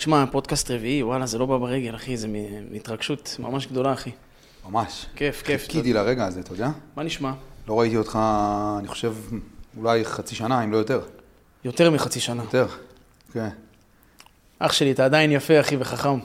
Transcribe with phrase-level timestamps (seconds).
[0.00, 2.28] תשמע, פודקאסט רביעי, וואלה, זה לא בא ברגל, אחי, זה
[2.70, 4.10] מהתרגשות ממש גדולה, אחי.
[4.70, 5.06] ממש.
[5.14, 5.62] כיף, כיף.
[5.62, 6.68] חיכיתי לרגע הזה, אתה יודע?
[6.96, 7.32] מה נשמע?
[7.68, 8.18] לא ראיתי אותך,
[8.78, 9.14] אני חושב,
[9.76, 11.00] אולי חצי שנה, אם לא יותר.
[11.64, 12.42] יותר מחצי שנה.
[12.42, 12.66] יותר,
[13.32, 13.48] כן.
[14.58, 16.18] אח שלי, אתה עדיין יפה, אחי, וחכם.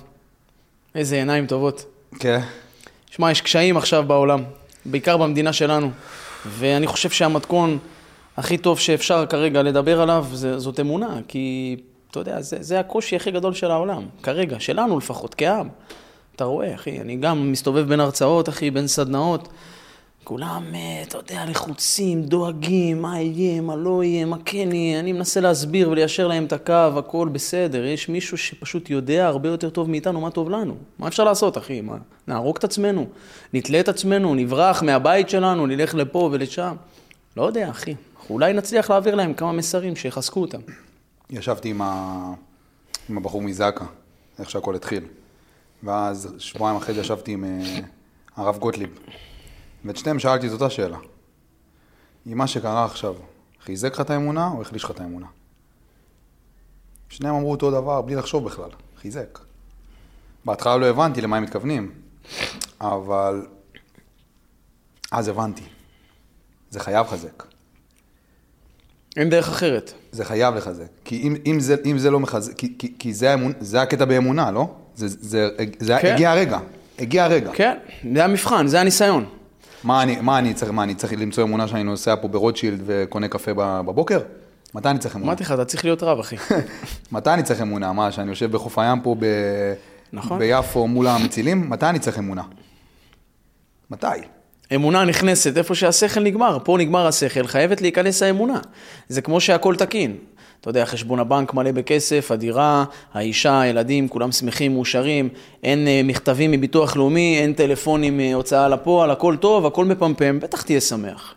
[0.96, 1.86] איזה עיניים טובות.
[2.20, 2.40] כן.
[3.12, 4.44] שמע, יש קשיים עכשיו בעולם,
[4.86, 5.92] בעיקר במדינה שלנו,
[6.46, 7.78] ואני חושב שהמתכון
[8.38, 11.76] הכי טוב שאפשר כרגע לדבר עליו, זה, זאת אמונה, כי
[12.12, 15.70] אתה יודע, זה, זה הקושי הכי גדול של העולם, כרגע, שלנו לפחות, כעם.
[16.36, 19.48] אתה רואה, אחי, אני גם מסתובב בין הרצאות, אחי, בין סדנאות.
[20.24, 25.00] כולם, אה, אתה יודע, לחוצים, דואגים, מה יהיה, מה לא יהיה, מה כן יהיה.
[25.00, 27.86] אני מנסה להסביר וליישר להם את הקו, הכל בסדר.
[27.86, 30.76] יש מישהו שפשוט יודע הרבה יותר טוב מאיתנו מה טוב לנו.
[31.00, 31.82] מה אפשר לעשות, אחי?
[31.82, 31.98] מה?
[32.28, 33.06] נהרוג את עצמנו,
[33.54, 36.76] נתלה את עצמנו, נברח מהבית שלנו, נלך לפה ולשם.
[37.38, 37.96] לא יודע, אחי.
[38.30, 40.60] אולי נצליח להעביר להם כמה מסרים שיחזקו אותם.
[41.32, 42.34] ישבתי עם, ה...
[43.10, 43.86] עם הבחור מזק"א,
[44.40, 45.08] איך שהכל התחיל.
[45.84, 47.80] ואז שבועיים אחרי זה ישבתי עם אה,
[48.36, 49.00] הרב גוטליב.
[49.86, 50.98] ואת שניהם שאלתי את אותה שאלה.
[52.28, 53.16] אם מה שקרה עכשיו
[53.62, 55.28] חיזק לך את האמונה או החליש לך את האמונה?
[57.10, 59.40] שניהם אמרו אותו דבר בלי לחשוב בכלל, חיזק.
[60.46, 61.92] בהתחלה לא הבנתי למה הם מתכוונים,
[62.82, 63.48] אבל
[65.12, 65.64] אז הבנתי.
[66.70, 67.51] זה חייב לחזק.
[69.18, 69.94] אין דרך אחרת.
[70.12, 70.86] זה חייב לחזק.
[71.06, 74.06] כי אם, אם, זה, אם זה לא מחזק, כי, כי, כי זה, האמון, זה הקטע
[74.06, 74.68] באמונה, לא?
[74.96, 76.14] זה, זה, זה כן.
[76.14, 76.60] הגיע הרגע.
[77.00, 77.52] הגיע הרגע.
[77.54, 77.78] כן,
[78.16, 79.26] זה המבחן, זה הניסיון.
[79.84, 83.28] מה אני, מה אני צריך, מה אני צריך למצוא אמונה שאני נוסע פה ברוטשילד וקונה
[83.28, 84.20] קפה בבוקר?
[84.74, 85.32] מתי אני צריך אמונה?
[85.32, 86.36] אמרתי לך, אתה צריך להיות רב, אחי.
[87.12, 87.94] מתי אני צריך אמונה?
[87.94, 89.26] מה, שאני יושב בחוף הים פה ב...
[90.14, 90.40] נכון.
[90.40, 91.70] ביפו מול המצילים?
[91.70, 92.44] מתי אני צריך אמונה?
[93.90, 94.08] מתי?
[94.76, 98.60] אמונה נכנסת איפה שהשכל נגמר, פה נגמר השכל, חייבת להיכנס האמונה.
[99.10, 100.18] זה כמו שהכל תקין.
[100.62, 105.30] אתה יודע, חשבון הבנק מלא בכסף, הדירה, האישה, הילדים, כולם שמחים, מאושרים,
[105.64, 110.82] אין uh, מכתבים מביטוח לאומי, אין טלפונים מהוצאה לפועל, הכל טוב, הכל מפמפם, בטח תהיה
[110.82, 111.34] שמח.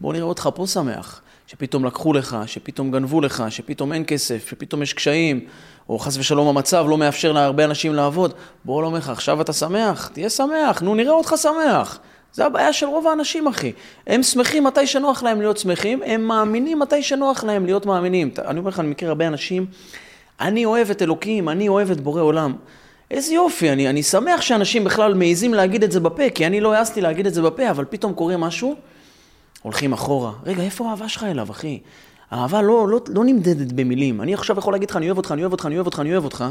[0.00, 4.82] בוא נראה אותך פה שמח, שפתאום לקחו לך, שפתאום גנבו לך, שפתאום אין כסף, שפתאום
[4.82, 5.40] יש קשיים,
[5.88, 8.34] או חס ושלום המצב לא מאפשר להרבה אנשים לעבוד.
[8.64, 11.98] בוא, לא אומר לך, עכשיו אתה שמח, תהיה שמח, נו, נראה אותך שמח.
[12.32, 13.72] זה הבעיה של רוב האנשים, אחי.
[14.06, 18.30] הם שמחים מתי שנוח להם להיות שמחים, הם מאמינים מתי שנוח להם להיות מאמינים.
[18.38, 19.66] אני אומר לך, אני מכיר הרבה אנשים,
[20.40, 22.54] אני אוהב את אלוקים, אני אוהב את בורא עולם.
[23.10, 26.72] איזה יופי, אני, אני שמח שאנשים בכלל מעיזים להגיד את זה בפה, כי אני לא
[26.72, 28.74] העזתי להגיד את זה בפה, אבל פתאום קורה משהו,
[29.62, 30.32] הולכים אחורה.
[30.46, 31.78] רגע, איפה האהבה שלך אליו, אחי?
[32.30, 34.20] האהבה לא, לא, לא נמדדת במילים.
[34.20, 36.12] אני עכשיו יכול להגיד לך, אני אוהב אותך, אני אוהב אותך, אני אוהב אותך, אני
[36.12, 36.44] אוהב אותך,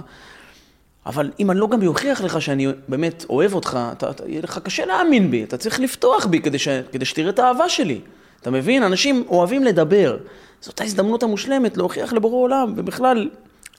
[1.07, 4.59] אבל אם אני לא גם אוכיח לך שאני באמת אוהב אותך, אתה, אתה, יהיה לך
[4.63, 7.99] קשה להאמין בי, אתה צריך לפתוח בי כדי, ש, כדי שתראה את האהבה שלי.
[8.41, 8.83] אתה מבין?
[8.83, 10.17] אנשים אוהבים לדבר.
[10.61, 13.29] זאת ההזדמנות המושלמת להוכיח לבורא עולם, ובכלל,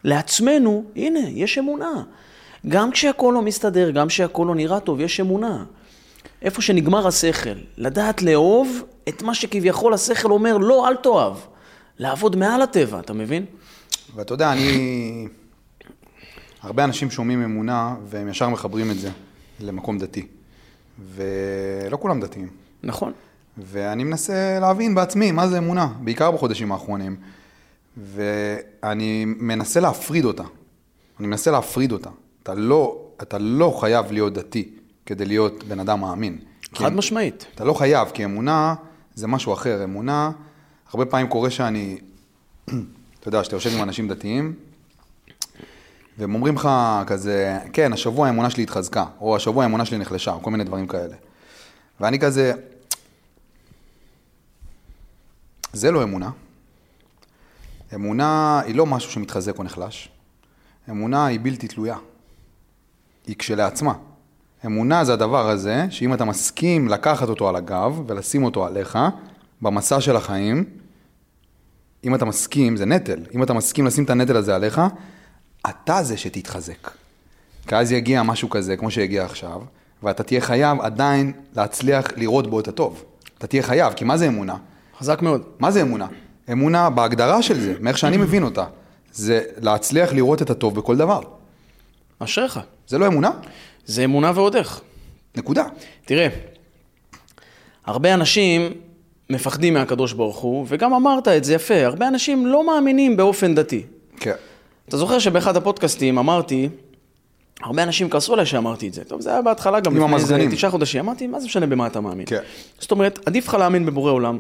[0.05, 2.03] לעצמנו, הנה, יש אמונה.
[2.69, 5.65] גם כשהכול לא מסתדר, גם כשהכול לא נראה טוב, יש אמונה.
[6.43, 11.37] איפה שנגמר השכל, לדעת לאהוב את מה שכביכול השכל אומר, לא, אל תאהב.
[11.99, 13.45] לעבוד מעל הטבע, אתה מבין?
[14.15, 15.29] ואתה יודע, אני...
[16.63, 19.11] הרבה אנשים שומעים אמונה והם ישר מחברים את זה
[19.61, 20.27] למקום דתי.
[21.15, 22.49] ולא כולם דתיים.
[22.83, 23.13] נכון.
[23.59, 27.17] ואני מנסה להבין בעצמי מה זה אמונה, בעיקר בחודשים האחרונים.
[27.97, 30.45] ואני מנסה להפריד אותה.
[31.21, 32.11] אני מנסה להפריד אותה.
[32.43, 34.69] אתה לא, אתה לא חייב להיות דתי
[35.07, 36.39] כדי להיות בן אדם מאמין.
[36.75, 37.47] חד משמעית.
[37.55, 38.75] אתה לא חייב, כי אמונה
[39.15, 39.85] זה משהו אחר.
[39.85, 40.31] אמונה,
[40.93, 41.99] הרבה פעמים קורה שאני,
[43.21, 44.55] אתה יודע, שאתה יושב עם אנשים דתיים,
[46.19, 46.69] והם אומרים לך
[47.07, 50.87] כזה, כן, השבוע האמונה שלי התחזקה, או השבוע האמונה שלי נחלשה, או כל מיני דברים
[50.87, 51.15] כאלה.
[52.01, 52.53] ואני כזה,
[55.73, 56.31] זה לא אמונה.
[57.95, 60.09] אמונה היא לא משהו שמתחזק או נחלש.
[60.91, 61.97] אמונה היא בלתי תלויה.
[63.27, 63.95] היא כשלעצמה.
[64.67, 68.99] אמונה זה הדבר הזה, שאם אתה מסכים לקחת אותו על הגב ולשים אותו עליך,
[69.63, 70.65] במסע של החיים,
[72.05, 74.81] אם אתה מסכים, זה נטל, אם אתה מסכים לשים את הנטל הזה עליך,
[75.67, 76.91] אתה זה שתתחזק.
[77.69, 79.61] כי אז יגיע משהו כזה, כמו שהגיע עכשיו,
[80.03, 83.05] ואתה תהיה חייב עדיין להצליח לראות בו את הטוב.
[83.39, 84.57] אתה תהיה חייב, כי מה זה אמונה?
[84.99, 85.43] חזק מאוד.
[85.59, 86.07] מה זה אמונה?
[86.53, 88.65] אמונה בהגדרה של זה, מאיך שאני מבין אותה,
[89.13, 91.21] זה להצליח לראות את הטוב בכל דבר.
[92.19, 92.61] אשריך.
[92.89, 93.31] זה לא אמונה?
[93.87, 94.81] זה אמונה ועוד איך.
[95.37, 95.65] נקודה.
[96.05, 96.29] תראה,
[97.87, 98.73] הרבה אנשים
[99.31, 103.83] מפחדים מהקדוש ברוך הוא, וגם אמרת את זה יפה, הרבה אנשים לא מאמינים באופן דתי.
[104.21, 104.35] כן.
[104.89, 106.69] אתה זוכר שבאחד הפודקאסטים אמרתי,
[107.63, 109.05] הרבה אנשים כעסו עליי שאמרתי את זה.
[109.05, 111.01] טוב, זה היה בהתחלה גם לפני איזה תשעה חודשים.
[111.01, 112.27] אמרתי, מה זה משנה במה אתה מאמין?
[112.27, 112.41] כן.
[112.79, 114.39] זאת אומרת, עדיף לך להאמין בבורא עולם,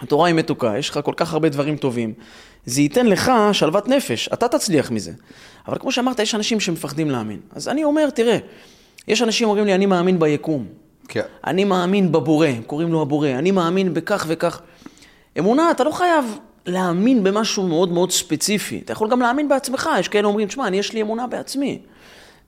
[0.00, 2.12] התורה היא מתוקה, יש לך כל כך הרבה דברים טובים.
[2.66, 5.12] זה ייתן לך שלוות נפש, אתה תצליח מזה.
[5.68, 7.40] אבל כמו שאמרת, יש אנשים שמפחדים להאמין.
[7.52, 8.38] אז אני אומר, תראה,
[9.08, 10.66] יש אנשים אומרים לי, אני מאמין ביקום.
[11.08, 11.22] כן.
[11.46, 14.60] אני מאמין בבורא, קוראים לו הבורא, אני מאמין בכך וכך.
[15.38, 18.80] אמונה, אתה לא חייב להאמין במשהו מאוד מאוד ספציפי.
[18.84, 21.78] אתה יכול גם להאמין בעצמך, יש כאלה אומרים, שמע, אני יש לי אמונה בעצמי.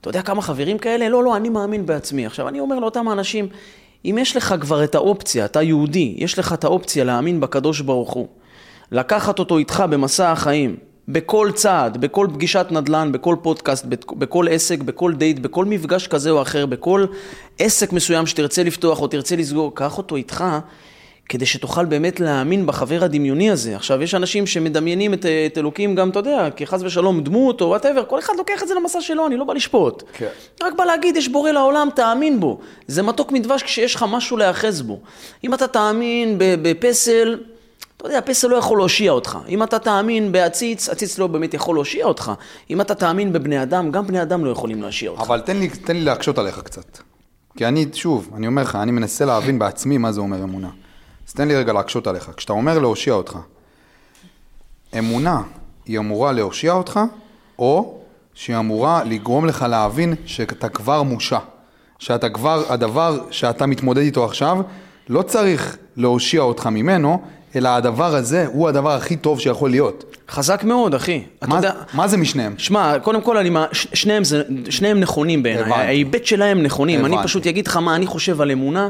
[0.01, 1.09] אתה יודע כמה חברים כאלה?
[1.09, 2.25] לא, לא, אני מאמין בעצמי.
[2.25, 3.47] עכשיו, אני אומר לאותם האנשים,
[4.05, 8.13] אם יש לך כבר את האופציה, אתה יהודי, יש לך את האופציה להאמין בקדוש ברוך
[8.13, 8.27] הוא,
[8.91, 10.75] לקחת אותו איתך במסע החיים,
[11.07, 16.41] בכל צעד, בכל פגישת נדל"ן, בכל פודקאסט, בכל עסק, בכל דייט, בכל מפגש כזה או
[16.41, 17.05] אחר, בכל
[17.59, 20.43] עסק מסוים שתרצה לפתוח או תרצה לסגור, קח אותו איתך.
[21.29, 23.75] כדי שתוכל באמת להאמין בחבר הדמיוני הזה.
[23.75, 28.03] עכשיו, יש אנשים שמדמיינים את, את אלוקים גם, אתה יודע, כחס ושלום דמות או whatever,
[28.07, 30.03] כל אחד לוקח את זה למסע שלו, אני לא בא לשפוט.
[30.13, 30.27] כן.
[30.63, 32.59] רק בא להגיד, יש בורא לעולם, תאמין בו.
[32.87, 34.99] זה מתוק מדבש כשיש לך משהו להיאחז בו.
[35.43, 37.39] אם אתה תאמין בפסל,
[37.97, 39.37] אתה יודע, הפסל לא יכול להושיע אותך.
[39.49, 42.31] אם אתה תאמין בעציץ, עציץ לא באמת יכול להושיע אותך.
[42.69, 45.21] אם אתה תאמין בבני אדם, גם בני אדם לא יכולים להושיע אותך.
[45.21, 46.97] אבל תן לי, תן לי להקשות עליך קצת.
[47.57, 50.69] כי אני, שוב, אני אומר לך, אני מנסה להבין בעצמי מה זה אומר אמונה.
[51.27, 52.31] אז תן לי רגע להקשות עליך.
[52.37, 53.37] כשאתה אומר להושיע אותך,
[54.97, 55.41] אמונה
[55.85, 56.99] היא אמורה להושיע אותך,
[57.59, 57.99] או
[58.33, 61.39] שהיא אמורה לגרום לך להבין שאתה כבר מושע.
[61.99, 64.57] שאתה כבר, הדבר שאתה מתמודד איתו עכשיו,
[65.09, 67.21] לא צריך להושיע אותך ממנו,
[67.55, 70.15] אלא הדבר הזה הוא הדבר הכי טוב שיכול להיות.
[70.29, 71.23] חזק מאוד, אחי.
[71.47, 71.71] מה, יודע...
[71.93, 72.55] מה זה משניהם?
[72.57, 75.71] שמע, קודם כל, אני, שניהם, זה, שניהם נכונים בעיניי.
[75.71, 76.99] ההיבט שלהם נכונים.
[76.99, 77.15] הבנתי.
[77.15, 78.89] אני פשוט אגיד לך מה אני חושב על אמונה.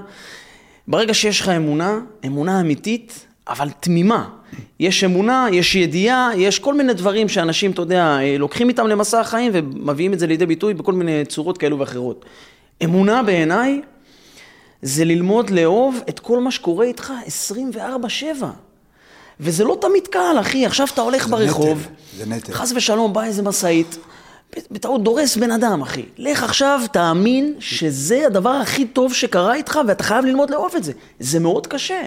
[0.87, 4.29] ברגע שיש לך אמונה, אמונה אמיתית, אבל תמימה.
[4.79, 9.51] יש אמונה, יש ידיעה, יש כל מיני דברים שאנשים, אתה יודע, לוקחים איתם למסע החיים
[9.53, 12.25] ומביאים את זה לידי ביטוי בכל מיני צורות כאלו ואחרות.
[12.83, 13.81] אמונה בעיניי
[14.81, 17.13] זה ללמוד לאהוב את כל מה שקורה איתך
[17.77, 17.79] 24-7.
[19.39, 20.65] וזה לא תמיד קל, אחי.
[20.65, 22.53] עכשיו אתה הולך זה ברחוב, נטל, זה נטל.
[22.53, 23.97] חס ושלום, בא איזה משאית,
[24.71, 26.05] בטעות דורס בן אדם, אחי.
[26.17, 30.91] לך עכשיו, תאמין שזה הדבר הכי טוב שקרה איתך, ואתה חייב ללמוד לאהוב את זה.
[31.19, 32.01] זה מאוד קשה.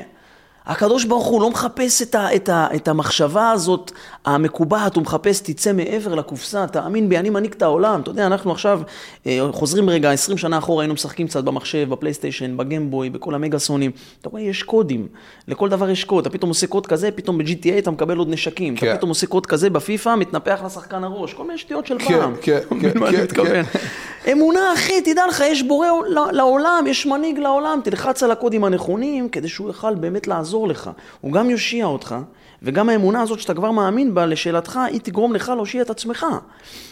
[0.66, 3.92] הקדוש ברוך הוא לא מחפש את, ה, את, ה, את המחשבה הזאת
[4.24, 8.00] המקובעת, הוא מחפש תצא מעבר לקופסה, תאמין בי, אני מנהיג את העולם.
[8.00, 8.80] אתה יודע, אנחנו עכשיו
[9.26, 13.90] אה, חוזרים רגע, 20 שנה אחורה היינו משחקים קצת במחשב, בפלייסטיישן, בגמבוי, בכל המגאסונים.
[14.20, 15.08] אתה רואה, יש קודים,
[15.48, 16.26] לכל דבר יש קוד.
[16.26, 18.76] אתה פתאום עושה קוד כזה, פתאום ב-GTA אתה מקבל עוד נשקים.
[18.76, 18.88] כן.
[18.88, 21.34] אתה פתאום עושה קוד כזה בפיפא, מתנפח לשחקן הראש.
[21.34, 22.34] כל מיני שטויות של כן, פעם.
[22.42, 23.62] כן, כן, כן, כן.
[24.32, 25.86] אמונה, אחי, תדע לך, יש בורא
[26.32, 30.90] לעולם, יש מנהיג לעולם, תלחץ על הקודים הנכונים, כדי שהוא יוכל באמת לעזור לך.
[31.20, 32.16] הוא גם יושיע אותך,
[32.62, 36.26] וגם האמונה הזאת שאתה כבר מאמין בה, לשאלתך, היא תגרום לך להושיע את עצמך.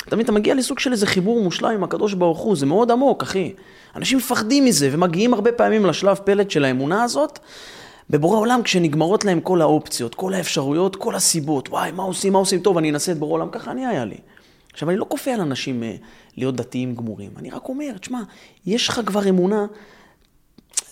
[0.09, 2.91] אתה מבין, אתה מגיע לסוג של איזה חיבור מושלם עם הקדוש ברוך הוא, זה מאוד
[2.91, 3.53] עמוק, אחי.
[3.97, 7.39] אנשים מפחדים מזה, ומגיעים הרבה פעמים לשלב פלט של האמונה הזאת.
[8.11, 12.61] בבורא עולם, כשנגמרות להם כל האופציות, כל האפשרויות, כל הסיבות, וואי, מה עושים, מה עושים,
[12.61, 14.17] טוב, אני אנסה את בורא עולם, ככה אני היה לי.
[14.73, 15.95] עכשיו, אני לא כופה על אנשים אה,
[16.37, 18.21] להיות דתיים גמורים, אני רק אומר, תשמע,
[18.67, 19.67] יש לך כבר אמונה,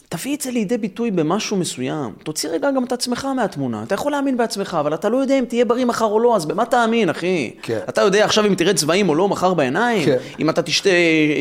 [0.09, 2.13] תביא את זה לידי ביטוי במשהו מסוים.
[2.23, 3.83] תוציא רגע גם את עצמך מהתמונה.
[3.83, 6.47] אתה יכול להאמין בעצמך, אבל אתה לא יודע אם תהיה בריא מחר או לא, אז
[6.47, 7.51] במה תאמין, אחי?
[7.63, 7.79] כן.
[7.89, 10.05] אתה יודע עכשיו אם תראה צבעים או לא מחר בעיניים?
[10.05, 10.17] כן.
[10.41, 10.91] אם אתה תשתה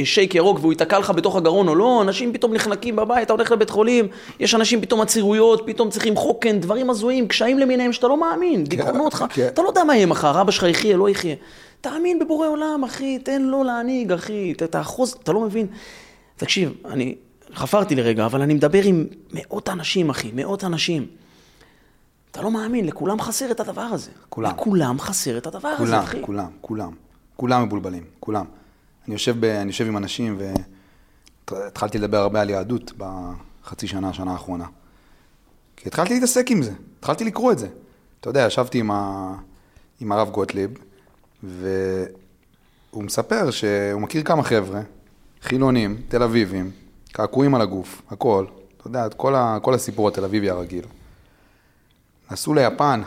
[0.03, 2.01] שייק ירוק והוא ייתקע לך בתוך הגרון או לא?
[2.01, 4.07] אנשים פתאום נחנקים בבית, אתה הולך לבית חולים,
[4.39, 9.13] יש אנשים פתאום עצירויות, פתאום צריכים חוקן, דברים הזויים, קשיים למיניהם שאתה לא מאמין, דיכאונות,
[9.13, 9.25] כן.
[9.29, 9.47] כן.
[9.47, 11.35] אתה לא יודע מה יהיה מחר, אבא שלך יחיה, לא יחיה.
[11.81, 15.67] תאמין בבורא עולם, אחי, תן לו להנהיג, אחי, תאחוז, אתה לא מבין.
[16.37, 17.15] תקשיב, אני
[17.55, 21.07] חפרתי לרגע, אבל אני מדבר עם מאות אנשים, אחי, מאות אנשים.
[22.31, 24.11] אתה לא מאמין, לכולם חסר את הדבר הזה.
[24.29, 24.51] כולם.
[24.51, 26.21] לכולם חסר את הדבר כולם, הזה, אחי.
[26.21, 26.91] כולם, כולם.
[27.35, 28.45] כולם מבולבלים, כולם.
[29.05, 30.39] אני יושב, ב, אני יושב עם אנשים
[31.51, 34.65] והתחלתי לדבר הרבה על יהדות בחצי שנה, השנה האחרונה.
[35.77, 37.67] כי התחלתי להתעסק עם זה, התחלתי לקרוא את זה.
[38.19, 39.33] אתה יודע, ישבתי עם, ה...
[39.99, 40.71] עם הרב גוטליב,
[41.43, 44.81] והוא מספר שהוא מכיר כמה חבר'ה,
[45.41, 46.71] חילונים, תל אביבים,
[47.15, 48.45] קעקועים על הגוף, הכל.
[48.77, 49.57] אתה יודע, כל, ה...
[49.61, 50.85] כל הסיפור התל אביבי הרגיל.
[52.31, 53.01] נסעו ליפן,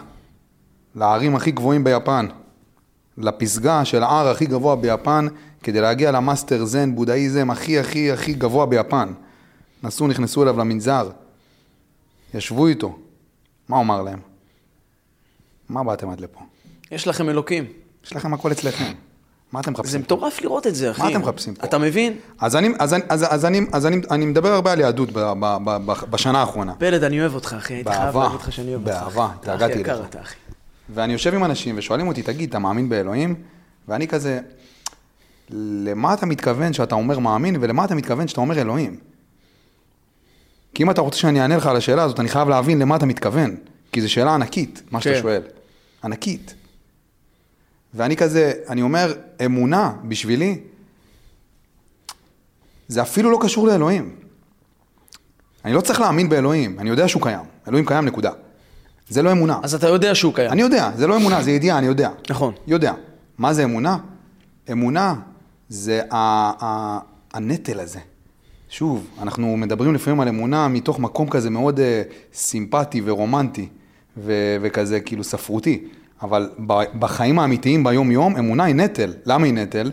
[0.95, 2.27] לערים הכי גבוהים ביפן,
[3.19, 5.27] לפסגה של ההר הכי גבוה ביפן,
[5.62, 9.12] כדי להגיע למאסטר זן, בודהיזם הכי הכי הכי גבוה ביפן.
[9.83, 11.11] נסעו, נכנסו אליו למנזר,
[12.35, 12.99] ישבו איתו.
[13.69, 14.21] מה הוא אמר להם?
[15.69, 16.41] מה באתם עד לפה?
[16.91, 17.65] יש לכם אלוקים.
[18.05, 18.93] יש לכם הכל אצלכם.
[19.52, 19.93] מה אתם מחפשים?
[19.93, 21.02] זה מטורף לראות את זה, אחי.
[21.02, 21.67] מה אתם מחפשים פה?
[21.67, 22.17] אתה מבין?
[22.40, 25.19] אז אני, אז, אני- אז, אז, אני, אז אני, אני מדבר הרבה על יהדות ב,
[25.19, 26.75] ב, ב, ב, בשנה האחרונה.
[26.75, 27.75] פלד, אני אוהב אותך, אחי.
[27.75, 28.99] הייתי חייב להגיד לך שאני אוהב אותך.
[29.00, 29.28] באהבה.
[29.40, 30.35] אתה, אחי.
[30.95, 33.35] ואני יושב עם אנשים ושואלים אותי, תגיד, אתה מאמין באלוהים?
[33.88, 34.40] ואני כזה,
[35.50, 38.97] למה אתה מתכוון שאתה אומר מאמין, ולמה אתה מתכוון שאתה אומר אלוהים?
[40.75, 43.07] כי אם אתה רוצה שאני אענה לך על השאלה הזאת, אני חייב להבין למה אתה
[43.07, 43.57] מתכוון.
[43.93, 45.23] כי זו שאלה ענקית, מה שאתה כן.
[45.23, 45.43] שואל.
[46.05, 46.55] ענקית.
[47.95, 49.14] ואני כזה, אני אומר,
[49.45, 50.61] אמונה בשבילי,
[52.88, 54.16] זה אפילו לא קשור לאלוהים.
[55.64, 57.40] אני לא צריך להאמין באלוהים, אני יודע שהוא קיים.
[57.68, 58.30] אלוהים קיים, נקודה.
[59.09, 59.61] זה לא אמונה.
[59.62, 60.52] אז אתה יודע שהוא קיים.
[60.52, 62.11] אני יודע, זה לא אמונה, זה ידיעה, אני יודע.
[62.30, 62.54] נכון.
[62.66, 62.92] יודע.
[63.38, 63.99] מה זה אמונה?
[64.73, 65.14] אמונה
[65.68, 66.16] זה ה-
[66.64, 66.99] ה-
[67.33, 67.99] הנטל הזה.
[68.68, 72.02] שוב, אנחנו מדברים לפעמים על אמונה מתוך מקום כזה מאוד אה,
[72.35, 73.68] סימפטי ורומנטי,
[74.16, 75.85] ו- וכזה כאילו ספרותי,
[76.22, 76.50] אבל
[76.98, 79.14] בחיים האמיתיים ביום-יום, אמונה היא נטל.
[79.26, 79.90] למה היא נטל?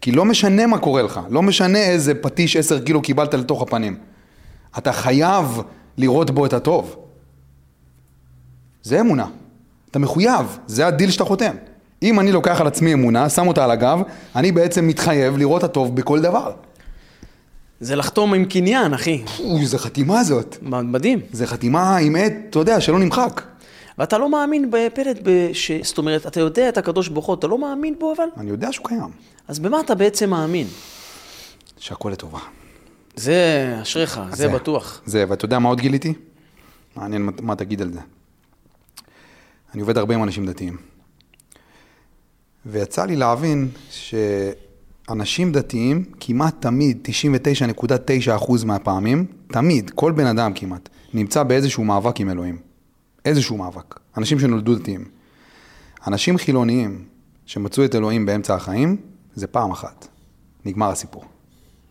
[0.00, 3.96] כי לא משנה מה קורה לך, לא משנה איזה פטיש 10 קילו קיבלת לתוך הפנים.
[4.78, 5.62] אתה חייב
[5.96, 6.96] לראות בו את הטוב.
[8.82, 9.26] זה אמונה.
[9.90, 11.54] אתה מחויב, זה הדיל שאתה חותם.
[12.02, 14.00] אם אני לוקח על עצמי אמונה, שם אותה על הגב,
[14.36, 16.52] אני בעצם מתחייב לראות הטוב בכל דבר.
[17.80, 19.22] זה לחתום עם קניין, אחי.
[19.40, 20.56] אוי, איזה חתימה זאת.
[20.62, 21.20] מדהים.
[21.32, 23.42] זה חתימה עם עט, אתה יודע, שלא נמחק.
[23.98, 25.70] ואתה לא מאמין בפלט, בש...
[25.72, 28.24] זאת אומרת, אתה יודע את הקדוש ברוך הוא, אתה לא מאמין בו אבל?
[28.36, 29.10] אני יודע שהוא קיים.
[29.48, 30.66] אז במה אתה בעצם מאמין?
[31.78, 32.38] שהכל לטובה.
[33.16, 35.02] זה אשריך, זה בטוח.
[35.06, 36.14] זה, ואתה יודע מה עוד גיליתי?
[36.96, 38.00] מעניין מה, מה תגיד על זה.
[39.74, 40.76] אני עובד הרבה עם אנשים דתיים.
[42.66, 47.08] ויצא לי להבין שאנשים דתיים, כמעט תמיד,
[48.36, 52.67] 99.9% מהפעמים, תמיד, כל בן אדם כמעט, נמצא באיזשהו מאבק עם אלוהים.
[53.28, 54.00] איזשהו מאבק.
[54.16, 55.04] אנשים שנולדו דתיים.
[56.06, 57.04] אנשים חילוניים
[57.46, 58.96] שמצאו את אלוהים באמצע החיים,
[59.34, 60.08] זה פעם אחת.
[60.64, 61.24] נגמר הסיפור.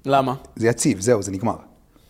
[0.06, 0.34] למה?
[0.56, 1.56] זה יציב, זהו, זה נגמר.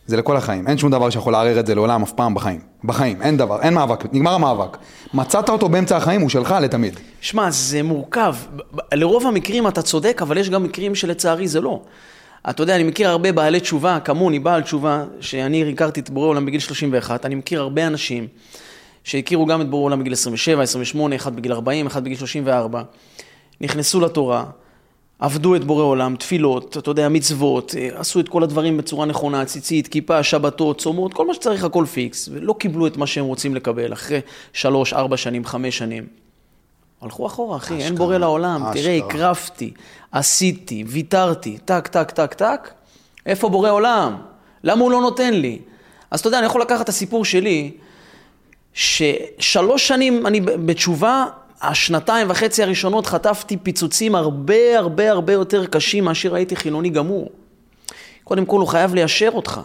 [0.08, 0.68] זה לכל החיים.
[0.68, 2.60] אין שום דבר שיכול לערער את זה לעולם אף פעם בחיים.
[2.84, 4.78] בחיים, אין דבר, אין מאבק, נגמר המאבק.
[5.14, 7.00] מצאת אותו באמצע החיים, הוא שלך לתמיד.
[7.22, 8.36] שמע, זה מורכב.
[8.94, 11.82] לרוב המקרים אתה צודק, אבל יש גם מקרים שלצערי זה לא.
[12.50, 16.46] אתה יודע, אני מכיר הרבה בעלי תשובה, כמוני, בעל תשובה, שאני הכרתי את בורא עולם
[16.46, 18.28] בגיל 31, אני מכיר הרבה אנשים
[19.08, 22.82] שהכירו גם את בורא עולם בגיל 27, 28, אחד בגיל 40, אחד בגיל 34,
[23.62, 24.44] נכנסו לתורה,
[25.20, 29.46] עבדו את בורא עולם, תפילות, אתה יודע, מצוות, אה, עשו את כל הדברים בצורה נכונה,
[29.46, 33.56] ציצית, כיפה, שבתות, צומות, כל מה שצריך הכל פיקס, ולא קיבלו את מה שהם רוצים
[33.56, 34.20] לקבל אחרי
[34.54, 36.08] שלוש, ארבע שנים, חמש שנים.
[37.02, 38.64] הלכו אחורה, אחי, אין אשכרה, בורא עולם.
[38.64, 38.84] אשכרה.
[38.84, 39.74] תראה, הקרבתי,
[40.12, 42.70] עשיתי, ויתרתי, טק, טק, טק, טק.
[43.26, 44.16] איפה בורא עולם?
[44.64, 45.60] למה הוא לא נותן לי?
[46.12, 47.72] אז אתה יודע, אני יכול לקחת את הסיפור שלי,
[48.78, 51.26] ששלוש שנים אני בתשובה,
[51.62, 57.30] השנתיים וחצי הראשונות חטפתי פיצוצים הרבה הרבה הרבה יותר קשים מאשר הייתי חילוני גמור.
[58.24, 59.62] קודם כל, הוא חייב ליישר אותך.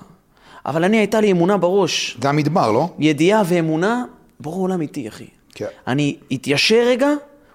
[0.67, 2.17] אבל אני, הייתה לי אמונה בראש.
[2.23, 2.89] זה המדבר, לא?
[2.99, 4.05] ידיעה ואמונה,
[4.41, 5.27] בורא עולם איתי, אחי.
[5.55, 5.67] כן.
[5.87, 7.09] אני אתיישר רגע,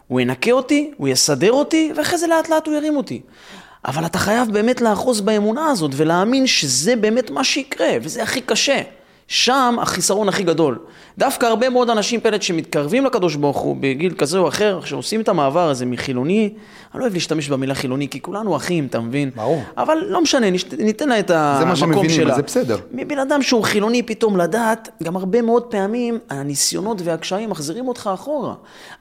[0.07, 3.21] הוא ינקה אותי, הוא יסדר אותי, ואחרי זה לאט לאט הוא ירים אותי.
[3.85, 8.81] אבל אתה חייב באמת לאחוז באמונה הזאת ולהאמין שזה באמת מה שיקרה, וזה הכי קשה.
[9.27, 10.77] שם החיסרון הכי גדול.
[11.17, 15.29] דווקא הרבה מאוד אנשים פלט שמתקרבים לקדוש ברוך הוא בגיל כזה או אחר, שעושים את
[15.29, 16.49] המעבר הזה מחילוני,
[16.93, 19.29] אני לא אוהב להשתמש במילה חילוני, כי כולנו אחים, אתה מבין?
[19.35, 19.61] ברור.
[19.77, 22.35] אבל לא משנה, נשת- ניתן לה את זה מה המקום שמבינים, שלה.
[22.35, 22.77] זה בסדר.
[22.91, 28.53] מבן אדם שהוא חילוני פתאום לדעת, גם הרבה מאוד פעמים הניסיונות והקשיים מחזירים אותך אחורה.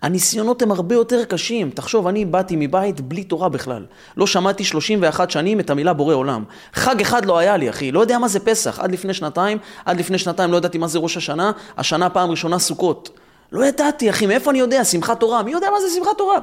[0.02, 1.70] הניסיונות הם הרבה יותר קשים.
[1.70, 3.84] תחשוב, אני באתי מבית בלי תורה בכלל.
[4.16, 6.44] לא שמעתי 31 שנים את המילה בורא עולם.
[6.74, 7.92] חג אחד לא היה לי, אחי.
[7.92, 8.80] לא יודע מה זה פסח.
[8.80, 12.58] עד לפני שנתיים, עד לפני שנתיים לא ידעתי מה זה ראש השנה, השנה פעם ראשונה
[12.58, 13.10] סוכות.
[13.52, 14.84] לא ידעתי, אחי, מאיפה אני יודע?
[14.84, 15.42] שמחת תורה.
[15.42, 16.38] מי יודע מה זה שמחת תורה?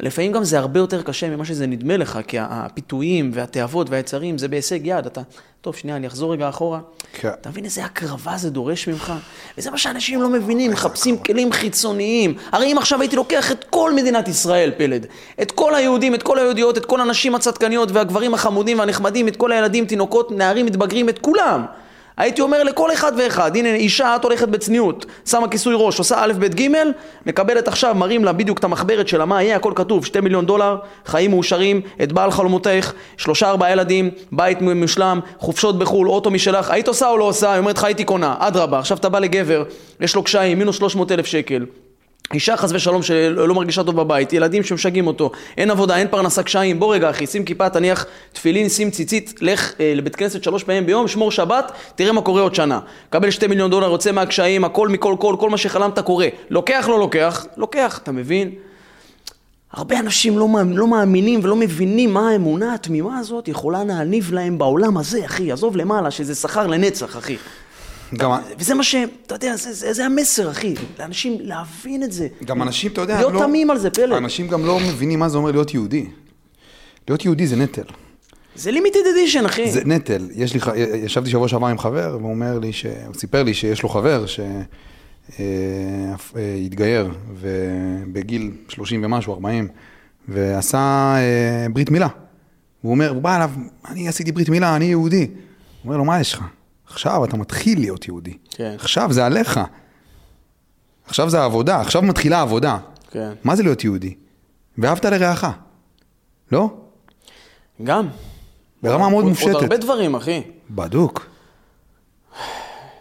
[0.00, 4.48] לפעמים גם זה הרבה יותר קשה ממה שזה נדמה לך, כי הפיתויים והתאוות והיצרים זה
[4.48, 5.06] בהישג יד.
[5.06, 5.20] אתה,
[5.60, 6.80] טוב, שנייה, אני אחזור רגע אחורה.
[7.12, 7.30] כן.
[7.40, 9.12] אתה מבין איזה הקרבה זה דורש ממך?
[9.58, 12.34] וזה מה שאנשים לא מבינים, מחפשים כלים חיצוניים.
[12.52, 15.06] הרי אם עכשיו הייתי לוקח את כל מדינת ישראל, פלד,
[15.42, 19.52] את כל היהודים, את כל היהודיות, את כל הנשים הצדקניות והגברים החמודים והנחמדים, את כל
[19.52, 21.64] הילדים, תינוקות, נערים, מתבגרים, את כולם.
[22.16, 26.32] הייתי אומר לכל אחד ואחד, הנה אישה, את הולכת בצניעות, שמה כיסוי ראש, עושה א',
[26.38, 26.68] ב', ג',
[27.26, 30.76] מקבלת עכשיו, מראים לה בדיוק את המחברת שלה, מה יהיה, הכל כתוב, שתי מיליון דולר,
[31.06, 36.88] חיים מאושרים, את בעל חלומותייך, שלושה ארבעה ילדים, בית מושלם, חופשות בחו"ל, אוטו משלך, היית
[36.88, 37.52] עושה או לא עושה?
[37.52, 39.64] היא אומרת לך הייתי קונה, אדרבה, עכשיו אתה בא לגבר,
[40.00, 41.66] יש לו קשיים, מינוס 300 אלף שקל.
[42.32, 46.80] אישה חס ושלום שלא מרגישה טוב בבית, ילדים שמשגעים אותו, אין עבודה, אין פרנסה קשיים,
[46.80, 50.86] בוא רגע אחי, שים כיפה, תניח תפילין, שים ציצית, לך אה, לבית כנסת שלוש פעמים
[50.86, 52.80] ביום, שמור שבת, תראה מה קורה עוד שנה.
[53.10, 56.28] קבל שתי מיליון דולר, יוצא מהקשיים, הכל מכל כל, כל מה שחלמת קורה.
[56.50, 58.50] לוקח, לא לוקח, לוקח, אתה מבין?
[59.72, 64.96] הרבה אנשים לא, לא מאמינים ולא מבינים מה האמונה התמימה הזאת יכולה להניב להם בעולם
[64.96, 67.36] הזה, אחי, עזוב למעלה, שזה שכר לנצח, אחי.
[68.14, 68.94] גם, וזה מה ש...
[69.26, 70.74] אתה יודע, זה, זה, זה המסר, אחי.
[70.98, 72.28] לאנשים להבין את זה.
[72.44, 74.12] גם אנשים, אתה יודע, להיות לא, תמים על זה, פלד.
[74.12, 76.06] אנשים גם לא מבינים מה זה אומר להיות יהודי.
[77.08, 77.82] להיות יהודי זה נטל.
[78.56, 79.70] זה לימיטד אדישן, אחי.
[79.70, 80.28] זה נטל.
[80.34, 80.60] יש לי,
[80.94, 82.86] ישבתי שבוע שעבר עם חבר, והוא אומר לי, ש...
[82.86, 84.40] הוא סיפר לי שיש לו חבר, ש...
[85.40, 87.04] אה, אה,
[87.40, 89.68] ובגיל 30 ומשהו, 40,
[90.28, 92.08] ועשה אה, ברית מילה.
[92.80, 93.50] הוא אומר, הוא בא אליו,
[93.88, 95.26] אני עשיתי ברית מילה, אני יהודי.
[95.26, 95.28] הוא
[95.84, 96.44] אומר לו, מה יש לך?
[96.94, 98.36] עכשיו אתה מתחיל להיות יהודי.
[98.50, 98.76] כן.
[98.78, 99.60] עכשיו זה עליך.
[101.06, 102.78] עכשיו זה העבודה, עכשיו מתחילה העבודה.
[103.10, 103.32] כן.
[103.44, 104.14] מה זה להיות יהודי?
[104.78, 105.46] ואהבת לרעך,
[106.52, 106.70] לא?
[107.84, 108.08] גם.
[108.82, 109.52] ברמה מאוד מופשטת.
[109.52, 110.42] עוד הרבה דברים, אחי.
[110.70, 111.26] בדוק.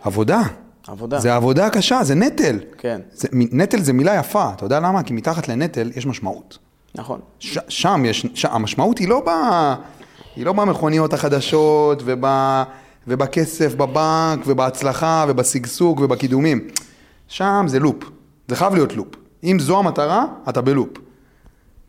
[0.02, 0.42] עבודה.
[0.88, 1.20] עבודה.
[1.20, 2.60] זה עבודה קשה, זה נטל.
[2.78, 5.04] כן, זה, נטל זה מילה יפה, אתה יודע למה?
[5.04, 6.58] כי מתחת לנטל יש משמעות.
[6.96, 7.20] נכון.
[7.40, 9.30] ש, שם יש, ש, המשמעות היא לא, ב,
[10.36, 12.26] היא לא במכוניות החדשות וב,
[13.07, 16.67] ובכסף בבנק ובהצלחה ובשגשוג ובקידומים.
[17.27, 18.03] שם זה לופ,
[18.48, 19.07] זה חייב להיות לופ.
[19.43, 20.98] אם זו המטרה, אתה בלופ.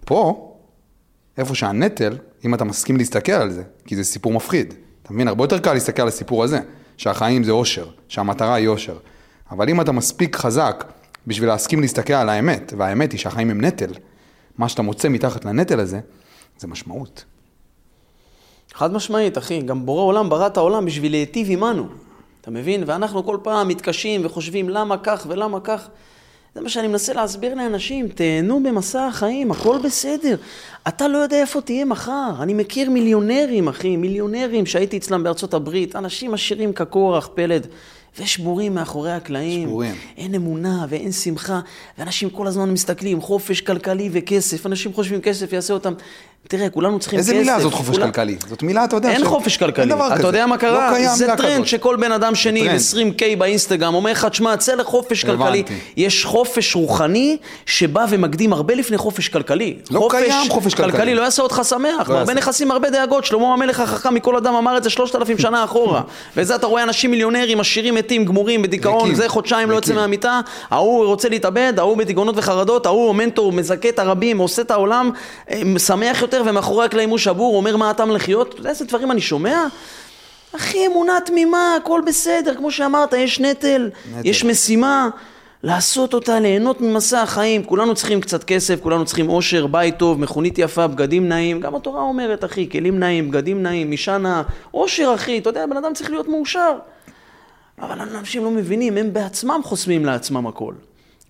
[0.04, 0.50] פה,
[1.38, 4.75] איפה שהנטל, אם אתה מסכים להסתכל על זה, כי זה סיפור מפחיד.
[5.02, 5.28] אתה מבין?
[5.28, 6.61] הרבה יותר קל להסתכל על הסיפור הזה,
[6.97, 8.97] שהחיים זה אושר, שהמטרה היא אושר.
[9.50, 10.85] אבל אם אתה מספיק חזק
[11.26, 13.92] בשביל להסכים להסתכל על האמת, והאמת היא שהחיים הם נטל,
[14.59, 16.00] מה שאתה מוצא מתחת לנטל הזה,
[16.59, 17.25] זה משמעות.
[18.75, 19.61] חד משמעית, אחי.
[19.61, 21.87] גם בורא עולם ברא את העולם בשביל להיטיב עמנו.
[22.40, 22.85] אתה מבין?
[22.87, 25.88] ואנחנו כל פעם מתקשים וחושבים למה כך ולמה כך.
[26.54, 30.37] זה מה שאני מנסה להסביר לאנשים, תהנו במסע החיים, הכל בסדר.
[30.88, 32.31] אתה לא יודע איפה תהיה מחר.
[32.40, 37.66] אני מכיר מיליונרים, אחי, מיליונרים שהייתי אצלם בארצות הברית, אנשים עשירים כקורח, פלד,
[38.19, 39.69] ושבורים מאחורי הקלעים.
[39.69, 39.95] שבורים.
[40.16, 41.61] אין אמונה ואין שמחה,
[41.99, 44.66] ואנשים כל הזמן מסתכלים, חופש כלכלי וכסף.
[44.66, 45.95] אנשים חושבים כסף יעשה אותם...
[46.49, 47.41] תראה, כולנו צריכים איזה כסף.
[47.41, 48.37] מילה זאת חופש כולם- כלכלי?
[48.49, 49.83] זאת מילה, אתה יודע, אין ש- חופש כלכלי.
[49.85, 50.27] אין דבר אתה כזה.
[50.27, 50.91] יודע מה קרה?
[50.91, 51.67] לא קיים זה טרנד כזאת.
[51.67, 52.81] שכל בן אדם שני עם טרנד.
[53.17, 55.63] 20K באינסטגרם אומר לך, תשמע, צא לחופש הבנתי.
[55.63, 55.79] כלכלי.
[55.97, 57.37] יש חופש רוחני
[57.67, 59.77] שבא ומקדים הרבה לפני חופש כלכלי.
[59.91, 60.93] לא קיים חופש כלכלי.
[60.93, 62.11] כלכלי לא יעשה אותך שמח.
[62.11, 62.35] לא הרבה.
[62.35, 63.25] נכסים, הרבה דאגות.
[63.25, 66.01] שלמה המלך החכם מכל אדם אמר את זה שלושת אלפים שנה אחורה.
[66.37, 69.15] וזה אתה רואה אנשים מיליונרים, עשירים, מתים, גמורים, בדיכאון.
[69.15, 69.95] זה חודשיים לא יוצא.
[69.95, 75.11] מהמיטה, ההוא רוצה להתאבד, ההוא בדיכאונות וחרדות, ההוא מנטור, מזכה את הרבים, עושה את העולם,
[75.79, 78.49] שמח יותר, ומאחורי הקלעים הוא שבור, אומר מה הטעם לחיות.
[78.49, 79.67] אתה יודע איזה דברים אני שומע?
[80.57, 84.29] אחי, אמונה תמימה, הכל בסדר, כמו שאמרת, יש נטל, נטל.
[84.29, 85.09] יש משימה.
[85.62, 87.64] לעשות אותה, ליהנות ממסע החיים.
[87.64, 91.61] כולנו צריכים קצת כסף, כולנו צריכים אושר, בית טוב, מכונית יפה, בגדים נעים.
[91.61, 94.42] גם התורה אומרת, אחי, כלים נעים, בגדים נעים, אישה נאה.
[94.75, 96.73] אושר, אחי, אתה יודע, בן אדם צריך להיות מאושר.
[97.79, 100.75] אבל אנשים לא מבינים, הם בעצמם חוסמים לעצמם הכל.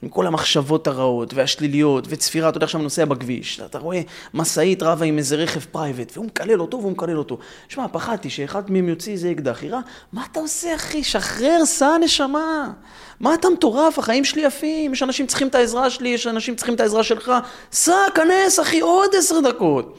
[0.05, 4.01] עם כל המחשבות הרעות והשליליות וצפירה, אתה יודע, עכשיו נוסע בכביש, אתה רואה
[4.35, 7.39] משאית רבה עם איזה רכב פרייבט, והוא מקלל אותו והוא מקלל אותו.
[7.69, 9.81] שמע, פחדתי שאחד מהם יוציא איזה אקדח, יראה,
[10.13, 11.05] מה אתה עושה, אחי?
[11.05, 12.73] שחרר, סע נשמה.
[13.21, 13.99] מה אתה מטורף?
[13.99, 17.33] החיים שלי יפים, יש אנשים צריכים את העזרה שלי, יש אנשים צריכים את העזרה שלך.
[17.73, 19.99] סע, כנס, אחי, עוד עשר דקות.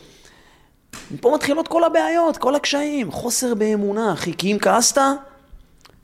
[1.12, 3.12] מפה מתחילות כל הבעיות, כל הקשיים.
[3.12, 5.02] חוסר באמונה, אחי, כי אם כעסת,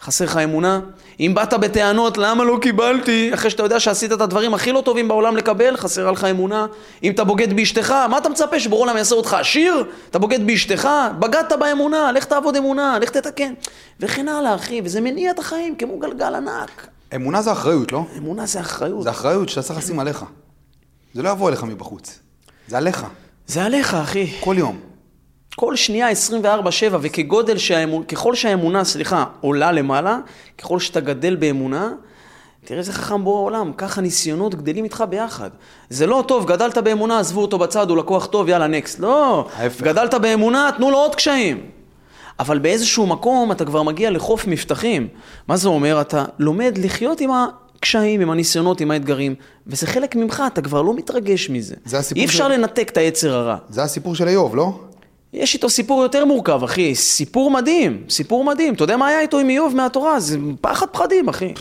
[0.02, 0.80] חסר לך אמונה?
[1.20, 3.34] אם באת בטענות, למה לא קיבלתי?
[3.34, 6.66] אחרי שאתה יודע שעשית את הדברים הכי לא טובים בעולם לקבל, חסרה לך אמונה?
[7.04, 9.84] אם אתה בוגד באשתך, מה אתה מצפה שבורא עולם יעשה אותך עשיר?
[10.10, 10.90] אתה בוגד באשתך?
[11.20, 13.54] בגדת באמונה, לך תעבוד אמונה, לך תתקן.
[14.00, 16.88] וכן הלאה, אחי, וזה מניע את החיים כמו גלגל ענק.
[17.16, 18.06] אמונה זה אחריות, לא?
[18.18, 19.04] אמונה זה אחריות.
[19.04, 20.26] זה אחריות שאתה צריך לשים עליך.
[21.14, 22.20] זה לא יבוא אליך מבחוץ.
[22.68, 23.06] זה עליך,
[23.48, 24.28] זה עליך, אחי.
[24.40, 24.91] כל יום.
[25.56, 26.14] כל שנייה 24-7,
[27.02, 30.18] וכגודל שהאמונה, ככל שהאמונה, סליחה, עולה למעלה,
[30.58, 31.92] ככל שאתה גדל באמונה,
[32.66, 35.50] תראה איזה חכם בורא עולם, ככה ניסיונות גדלים איתך ביחד.
[35.90, 39.00] זה לא טוב, גדלת באמונה, עזבו אותו בצד, הוא לקוח טוב, יאללה, נקסט.
[39.00, 39.82] לא, ההפך.
[39.82, 41.62] גדלת באמונה, תנו לו עוד קשיים.
[42.40, 45.08] אבל באיזשהו מקום אתה כבר מגיע לחוף מבטחים.
[45.48, 46.02] מה זה אומר?
[46.02, 49.36] אתה לומד לחיות עם הקשיים, עם הניסיונות, עם האתגרים,
[49.68, 51.76] וזה חלק ממך, אתה כבר לא מתרגש מזה.
[51.86, 53.56] זה הסיפור אי אפשר של- לנתק את היצר הרע.
[53.70, 54.80] זה הסיפור של איוב, לא?
[55.34, 56.96] יש איתו סיפור יותר מורכב, אחי.
[56.96, 58.74] סיפור מדהים, סיפור מדהים.
[58.74, 60.20] אתה יודע מה היה איתו עם איוב מהתורה?
[60.20, 61.54] זה פחד פחדים, אחי.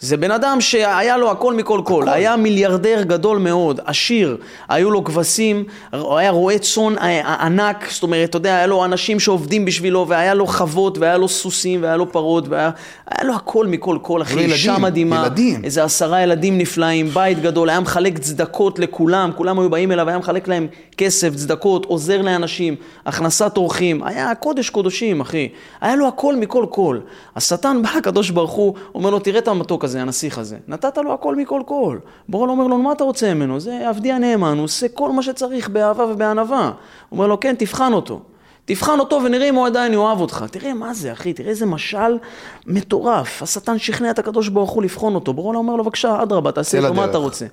[0.00, 2.04] זה בן אדם שהיה לו הכל מכל כל.
[2.08, 4.36] היה מיליארדר גדול מאוד, עשיר.
[4.68, 7.86] היו לו כבשים, היה רועה צאן אה, ענק.
[7.90, 11.82] זאת אומרת, אתה יודע, היה לו אנשים שעובדים בשבילו, והיה לו חוות, והיה לו סוסים,
[11.82, 12.70] והיה לו פרות, והיה
[13.10, 14.44] היה לו הכל מכל כל, אחי.
[14.44, 15.16] אישה מדהימה.
[15.16, 15.64] ילדים.
[15.64, 20.18] איזה עשרה ילדים נפלאים, בית גדול, היה מחלק צדקות לכולם, כולם היו באים אליו, היה
[20.18, 25.48] מחלק להם כסף, צדקות, עוזר לאנשים, הכנסת אורחים, היה קודש קודשים, אחי.
[25.80, 26.98] היה לו הכל מכל כל.
[27.36, 30.56] השטן בא, הקדוש ברוך הוא, אומר לו, תראה את המתוק הזה, הנסיך הזה.
[30.68, 31.98] נתת לו הכל מכל כל.
[32.28, 33.60] בורא לו אומר לו, מה אתה רוצה ממנו?
[33.60, 36.64] זה עבדי הנאמן, הוא עושה כל מה שצריך באהבה ובענווה.
[36.64, 36.72] הוא
[37.16, 38.20] אומר לו, כן, תבחן אותו.
[38.64, 40.44] תבחן אותו ונראה אם הוא עדיין יאהב אותך.
[40.50, 42.18] תראה מה זה, אחי, תראה איזה משל
[42.66, 43.42] מטורף.
[43.42, 45.32] השטן שכנע את הקדוש ברוך הוא לבחון אותו.
[45.32, 47.04] ברור אומר לו, בבקשה, אדרבה, תעשה איתו מה.
[47.04, 47.46] אתה רוצה.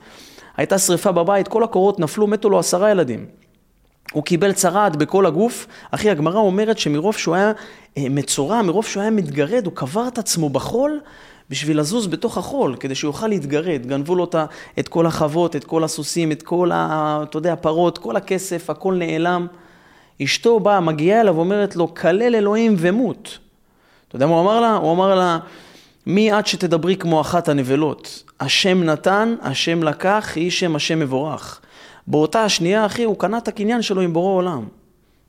[0.58, 3.26] הייתה שריפה בבית, כל הקורות נפלו, מתו לו עשרה ילדים.
[4.14, 5.68] הוא קיבל צרעת בכל הגוף.
[5.92, 7.52] אחי, הגמרא אומרת שמרוב שהוא היה
[7.98, 11.00] אה, מצורע, מרוב שהוא היה מתגרד, הוא קבר את עצמו בחול
[11.50, 13.86] בשביל לזוז בתוך החול, כדי שהוא יוכל להתגרד.
[13.86, 14.36] גנבו לו את
[14.80, 18.94] את כל החוות, את כל הסוסים, את כל, ה, אתה יודע, הפרות, כל הכסף, הכל
[18.94, 19.48] נעלם.
[20.24, 23.40] אשתו באה, מגיעה אליו ואומרת לו, כלל אלוהים ומות.
[24.08, 24.76] אתה יודע מה הוא אמר לה?
[24.76, 25.40] הוא אמר לה,
[26.06, 28.24] מי עד שתדברי כמו אחת הנבלות?
[28.40, 31.62] השם נתן, השם לקח, יהי שם השם מבורך.
[32.08, 34.66] באותה השנייה, אחי, הוא קנה את הקניין שלו עם בורא עולם.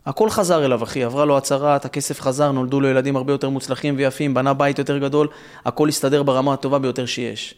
[0.06, 3.94] הכל חזר אליו, אחי, עברה לו הצהרת, הכסף חזר, נולדו לו ילדים הרבה יותר מוצלחים
[3.96, 5.28] ויפים, בנה בית יותר גדול,
[5.64, 7.54] הכל הסתדר ברמה הטובה ביותר שיש.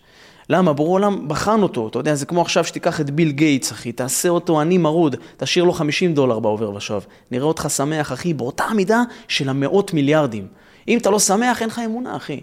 [0.51, 0.73] למה?
[0.73, 4.29] בורא עולם בחן אותו, אתה יודע, זה כמו עכשיו שתיקח את ביל גייטס, אחי, תעשה
[4.29, 7.01] אותו עני מרוד, תשאיר לו 50 דולר בעובר ושב.
[7.31, 10.47] נראה אותך שמח, אחי, באותה מידה של המאות מיליארדים.
[10.89, 12.41] אם אתה לא שמח, אין לך אמונה, אחי.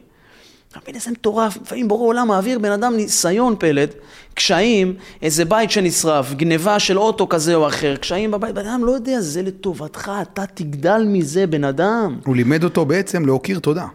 [0.75, 3.89] אתה מבין איזה מטורף, לפעמים בורא עולם מעביר בן אדם ניסיון פלד,
[4.33, 8.91] קשיים, איזה בית שנשרף, גניבה של אוטו כזה או אחר, קשיים בבית, בן אדם לא
[8.91, 12.19] יודע, זה לטובתך, אתה תגדל מזה, בן אדם.
[12.25, 13.85] הוא לימד אותו בעצם להוקיר תודה.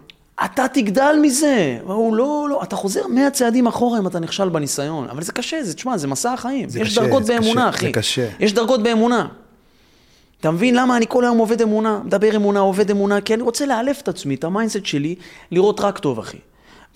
[0.45, 1.79] אתה תגדל מזה.
[1.85, 5.09] הוא לא, לא, אתה חוזר מאה צעדים אחורה אם אתה נכשל בניסיון.
[5.09, 6.69] אבל זה קשה, זה, תשמע, זה מסע החיים.
[6.69, 7.87] זה יש קשה, דרגות זה באמונה, קשה, אחי.
[7.87, 8.29] זה קשה.
[8.41, 9.27] יש דרגות באמונה.
[10.41, 13.21] אתה מבין למה אני כל היום עובד אמונה, מדבר אמונה, עובד אמונה?
[13.21, 15.15] כי אני רוצה לאלף את עצמי, את ה mindset שלי,
[15.51, 16.39] לראות רק טוב, אחי.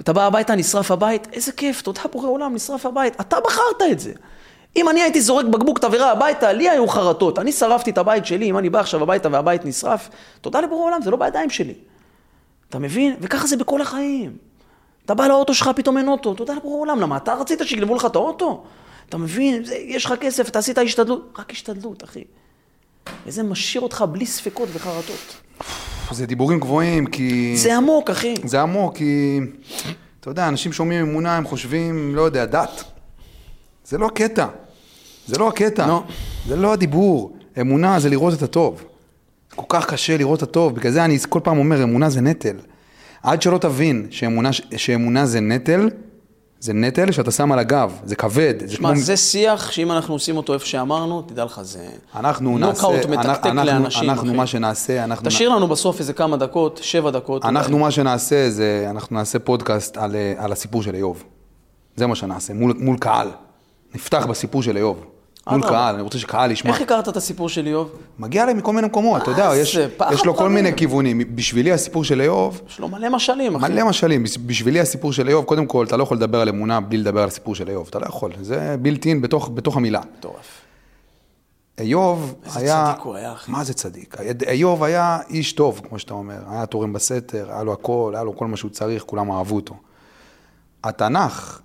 [0.00, 3.20] אתה בא הביתה, נשרף הבית, איזה כיף, תודה בורא עולם, נשרף הבית.
[3.20, 4.12] אתה בחרת את זה.
[4.76, 7.38] אם אני הייתי זורק בקבוק תבערה הביתה, לי היו חרטות.
[7.38, 10.08] אני שרפתי את הבית שלי, אם אני בא עכשיו הביתה והבית נשרף,
[10.40, 11.74] תודה לבורא עולם, זה לא בידיים שלי.
[12.68, 13.16] אתה מבין?
[13.20, 14.36] וככה זה בכל החיים.
[15.04, 18.04] אתה בא לאוטו שלך, פתאום אין אוטו, תודה לבורא עולם, למה אתה רצית שיגנבו לך
[18.04, 18.64] את האוטו?
[19.08, 19.64] אתה מבין?
[19.64, 22.24] זה, יש לך כסף, אתה עשית השתדלות, רק השתדלות, אחי.
[23.26, 25.36] וזה משאיר אותך בלי ספקות וחרטות.
[26.10, 27.56] זה דיבורים גבוהים, כי...
[27.56, 28.34] זה עמוק, אחי.
[28.44, 29.40] זה עמוק, כי...
[30.20, 32.84] אתה יודע, אנשים שומעים אמונה, הם חושבים, לא יודע, דת.
[33.84, 34.46] זה לא הקטע.
[35.26, 35.86] זה לא הקטע.
[35.86, 36.02] לא.
[36.48, 37.36] זה לא הדיבור.
[37.60, 38.84] אמונה זה לראות את הטוב.
[39.56, 42.56] כל כך קשה לראות את הטוב, בגלל זה אני כל פעם אומר, אמונה זה נטל.
[43.22, 45.90] עד שלא תבין שאמונה, שאמונה זה נטל,
[46.64, 48.54] זה נטל שאתה שם על הגב, זה כבד.
[48.66, 51.86] זה שמע, זה שיח שאם אנחנו עושים אותו איפה שאמרנו, תדע לך, זה...
[52.16, 54.36] אנחנו נוקאוט מתקתק אנחנו, לאנשים, אנחנו אחי.
[54.36, 57.44] מה שנעשה, אנחנו, תשאיר לנו בסוף איזה כמה דקות, שבע דקות.
[57.44, 61.24] אנחנו מה שנעשה זה, אנחנו נעשה פודקאסט על, אה, על הסיפור של איוב.
[61.96, 63.28] זה מה שנעשה, מול, מול קהל.
[63.94, 65.04] נפתח בסיפור של איוב.
[65.50, 65.62] מול.
[65.68, 66.70] קהל, אני רוצה שקהל ישמע.
[66.70, 67.90] איך הכרת את הסיפור של איוב?
[68.18, 69.78] מגיע להם מכל מיני מקומות, אתה יודע, אה, יש,
[70.12, 70.48] יש לו כל.
[70.48, 71.20] מיני כיוונים.
[71.34, 73.72] בשבילי הסיפור של איוב, יש לו מלא משלים, אחי.
[73.72, 74.22] מלא משלים.
[74.22, 77.22] בש- בשבילי הסיפור של איוב, קודם כל, אתה לא יכול לדבר על אמונה בלי לדבר
[77.22, 77.86] על הסיפור של איוב.
[77.90, 80.00] אתה לא יכול, זה בילט אין בתוך, בתוך המילה.
[80.18, 80.60] מטורף.
[81.78, 82.90] איוב איזה היה...
[82.92, 83.52] צדיק הוא היה, אחי.
[83.52, 84.16] מה זה צדיק?
[84.48, 86.38] איוב היה איש טוב, כמו שאתה אומר.
[86.50, 89.74] היה תורם בסתר, היה לו הכל, היה לו כל מה שהוא צריך, כולם אהבו אותו.
[90.84, 91.60] התנ"ך,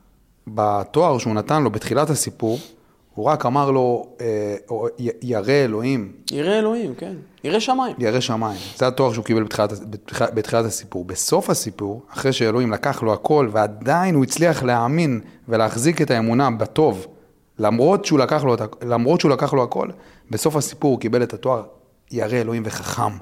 [0.47, 2.59] בתואר שהוא נתן לו בתחילת הסיפור,
[3.19, 4.55] הוא רק אמר לו, אה,
[5.21, 7.15] ירא אלוהים, ירא אלוהים, כן.
[7.43, 7.95] ירא שמיים.
[7.99, 8.59] ירא שמיים.
[8.77, 11.05] זה התואר שהוא קיבל בתחילת, בתחילת, בתחילת הסיפור.
[11.05, 17.07] בסוף הסיפור, אחרי שאלוהים לקח לו הכל, ועדיין הוא הצליח להאמין ולהחזיק את האמונה בטוב,
[17.57, 19.89] למרות שהוא לקח לו, למרות שהוא לקח לו הכל,
[20.31, 21.63] בסוף הסיפור הוא קיבל את התואר
[22.11, 23.17] ירא אלוהים וחכם.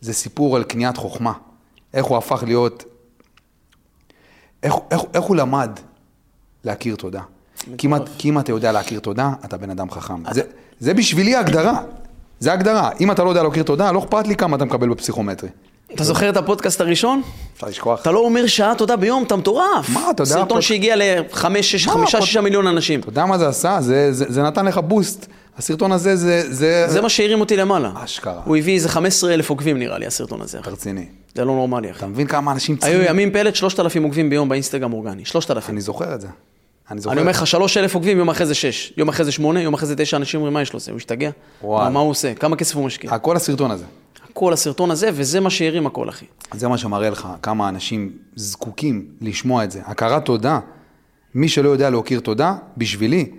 [0.00, 1.32] זה סיפור על קניית חוכמה.
[1.94, 2.84] איך הוא הפך להיות,
[4.62, 5.70] איך, איך, איך הוא למד
[6.64, 7.22] להכיר תודה.
[7.78, 7.88] כי
[8.24, 10.22] אם, אתה יודע להכיר תודה, אתה בן אדם חכם.
[10.30, 10.42] זה,
[10.80, 11.80] זה בשבילי ההגדרה.
[12.40, 12.90] זה ההגדרה.
[13.00, 15.48] אם אתה לא יודע להכיר תודה, לא אכפת לי כמה אתה מקבל בפסיכומטרי.
[15.94, 17.22] אתה זוכר את הפודקאסט הראשון?
[17.54, 18.00] אפשר לשכוח.
[18.00, 19.90] אתה לא אומר שעה תודה ביום, אתה מטורף.
[19.92, 23.00] מה, אתה יודע, סרטון שהגיע לחמש, שש, חמישה, שישה מיליון אנשים.
[23.00, 23.78] אתה יודע מה זה עשה?
[23.80, 25.26] זה, נתן לך בוסט.
[25.58, 26.42] הסרטון הזה זה...
[26.54, 27.92] זה, זה מה שהרים אותי למעלה.
[28.04, 28.40] אשכרה.
[28.44, 30.58] הוא הביא איזה 15 אלף עוקבים נראה לי, הסרטון הזה.
[30.66, 31.06] רציני.
[31.34, 31.98] זה לא נורמלי, אחי.
[31.98, 35.24] אתה מבין כמה אנשים היו ימים פלט, 3,000 עוקבים ביום באינסטגרם אורגני.
[35.24, 35.70] 3,000.
[35.70, 36.28] אני זוכר את זה.
[36.90, 37.12] אני זוכר.
[37.12, 38.92] אני אומר לך, 3,000 עוקבים, יום אחרי זה 6.
[38.96, 40.80] יום אחרי זה 8, יום אחרי זה 9, אנשים אומרים, מה יש לו?
[40.80, 41.30] זה, הוא השתגע?
[41.62, 41.90] וואלה.
[41.90, 42.34] מה- הוא עושה?
[42.34, 43.14] כמה כסף הוא משקיע?
[43.14, 43.84] הכל הסרטון הזה.
[44.32, 46.26] כל הסרטון הזה, וזה מה שהרים הכל, אחי.
[46.54, 49.80] זה מה שמראה לך כמה אנשים זקוקים לשמוע את זה.
[49.84, 50.60] הכרת תודה,
[51.34, 53.30] מי שלא יודע להכיר תודה, בשבילי,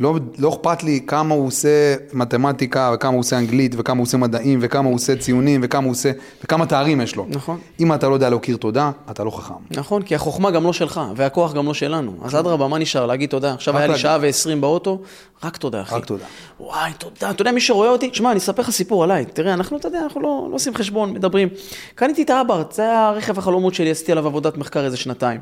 [0.00, 4.16] לא, לא אכפת לי כמה הוא עושה מתמטיקה, וכמה הוא עושה אנגלית, וכמה הוא עושה
[4.16, 6.10] מדעים, וכמה הוא עושה ציונים, וכמה הוא עושה,
[6.44, 7.26] וכמה תארים יש לו.
[7.28, 7.58] נכון.
[7.80, 9.54] אם אתה לא יודע להכיר תודה, אתה לא חכם.
[9.70, 12.16] נכון, כי החוכמה גם לא שלך, והכוח גם לא שלנו.
[12.22, 13.06] אז אדרבה, מה נשאר?
[13.06, 13.54] להגיד תודה.
[13.54, 14.02] עכשיו היה לי להגיד.
[14.02, 15.00] שעה ועשרים באוטו,
[15.44, 15.94] רק תודה, אחי.
[15.94, 16.24] רק תודה.
[16.60, 17.30] וואי, תודה.
[17.30, 19.24] אתה יודע, מי שרואה אותי, תשמע, אני אספר לך סיפור עליי.
[19.24, 21.48] תראה, אנחנו, אתה יודע, אנחנו לא, לא עושים חשבון, מדברים.
[21.94, 25.40] קניתי את האברט, זה היה רכב החלומות שלי, עשיתי עליו עבודת מחקר איזה שנתיים.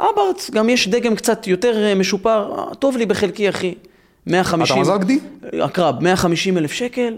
[0.00, 3.74] אברט, גם יש דגם קצת יותר אה, משופר, אה, טוב לי בחלקי, אחי.
[4.26, 4.76] 150...
[4.76, 5.18] אתה מזל גדי?
[5.62, 7.16] הקרב, 150 אלף שקל.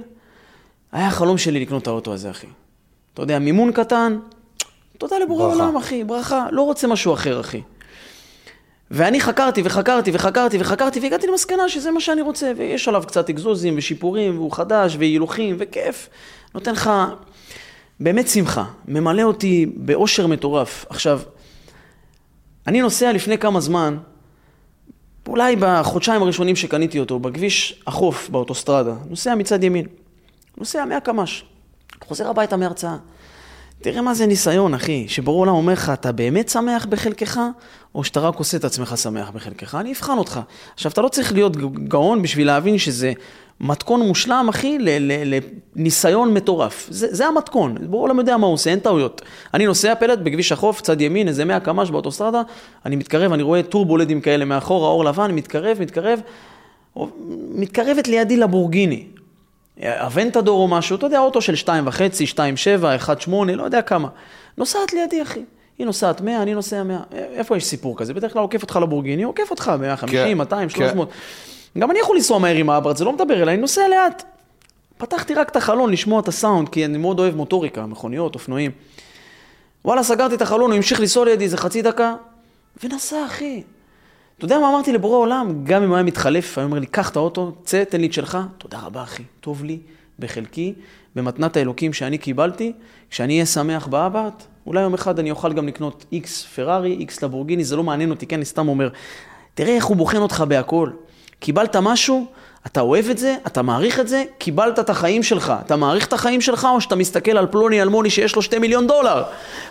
[0.92, 2.46] היה החלום שלי לקנות את האוטו הזה, אחי.
[3.14, 4.18] אתה יודע, מימון קטן,
[4.98, 5.54] תודה לבורא.
[5.54, 7.60] עולם, אחי, ברכה, לא רוצה משהו אחר, אחי.
[8.90, 13.74] ואני חקרתי וחקרתי וחקרתי וחקרתי והגעתי למסקנה שזה מה שאני רוצה, ויש עליו קצת אגזוזים
[13.78, 16.08] ושיפורים, והוא חדש, והילוכים, וכיף.
[16.54, 16.90] נותן לך
[18.00, 20.86] באמת שמחה, ממלא אותי באושר מטורף.
[20.88, 21.20] עכשיו,
[22.70, 23.96] אני נוסע לפני כמה זמן,
[25.28, 29.86] אולי בחודשיים הראשונים שקניתי אותו, בכביש החוף באוטוסטרדה, נוסע מצד ימין,
[30.58, 31.44] נוסע 100 קמ"ש,
[32.04, 32.96] חוזר הביתה מהרצאה.
[33.80, 37.40] תראה מה זה ניסיון, אחי, שברור העולם אומר לך, אתה באמת שמח בחלקך,
[37.94, 39.74] או שאתה רק עושה את עצמך שמח בחלקך?
[39.74, 40.40] אני אבחן אותך.
[40.74, 41.56] עכשיו, אתה לא צריך להיות
[41.88, 43.12] גאון בשביל להבין שזה
[43.60, 44.78] מתכון מושלם, אחי,
[45.76, 46.86] לניסיון מטורף.
[46.90, 49.22] זה, זה המתכון, ברור העולם יודע מה הוא עושה, אין טעויות.
[49.54, 52.42] אני נוסע פלט בכביש החוף, צד ימין, איזה 100 קמ"ש באוטוסטרדה,
[52.86, 56.20] אני מתקרב, אני רואה טורבולדים כאלה מאחורה, אור לבן, מתקרב, מתקרב,
[57.54, 59.04] מתקרבת לידי לבורגיני.
[59.82, 61.68] אבנטדור או משהו, אתה יודע, אוטו של 2.5,
[62.32, 64.08] 2.7, 1.8, לא יודע כמה.
[64.58, 65.40] נוסעת לידי, אחי.
[65.78, 66.98] היא נוסעת 100, אני נוסע 100.
[67.12, 68.14] איפה יש סיפור כזה?
[68.14, 71.08] בדרך כלל עוקף אותך לבורגיני, עוקף אותך 150, כן, 200, 300.
[71.78, 74.22] גם אני יכול לנסוע מהר עם האברט, זה לא מדבר אליי, אני נוסע לאט.
[74.98, 78.70] פתחתי רק את החלון לשמוע את הסאונד, כי אני מאוד אוהב מוטוריקה, מכוניות, אופנועים.
[79.84, 82.14] וואלה, סגרתי את החלון, הוא המשיך לנסוע לידי איזה חצי דקה,
[82.84, 83.62] ונסע, אחי.
[84.36, 85.64] אתה יודע מה אמרתי לבורא עולם?
[85.64, 88.38] גם אם היה מתחלף, הוא אומר לי, קח את האוטו, צא, תן לי את שלך.
[88.58, 89.22] תודה רבה, אחי.
[89.40, 89.78] טוב לי,
[90.18, 90.74] בחלקי,
[91.16, 92.72] במתנת האלוקים שאני קיבלתי,
[93.10, 97.64] כשאני אהיה שמח באבט, אולי יום אחד אני אוכל גם לקנות איקס פרארי, איקס לבורגיני,
[97.64, 98.88] זה לא מעניין אותי, כן, אני סתם אומר.
[99.54, 100.90] תראה איך הוא בוחן אותך בהכל.
[101.40, 102.26] קיבלת משהו,
[102.66, 105.52] אתה אוהב את זה, אתה מעריך את זה, קיבלת את החיים שלך.
[105.66, 108.86] אתה מעריך את החיים שלך, או שאתה מסתכל על פלוני אלמוני שיש לו שתי מיליון
[108.86, 109.22] דולר.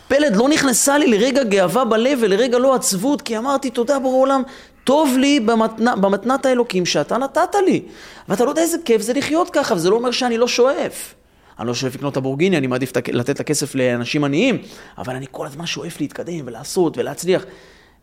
[0.08, 4.42] פלד לא נכנסה לי לרגע גאווה בלב ולרגע לא עצבות, כי אמרתי, תודה בורא עולם,
[4.84, 7.82] טוב לי במתנה, במתנת האלוקים שאתה נתת לי.
[8.30, 11.14] ואתה לא יודע איזה כיף זה לחיות ככה, וזה לא אומר שאני לא שואף.
[11.60, 14.58] אני לא שואף לקנות הבורגיני, אני מעדיף לתת את הכסף לאנשים עניים,
[14.98, 17.46] אבל אני כל הזמן שואף להתקדם ולעשות ולהצליח.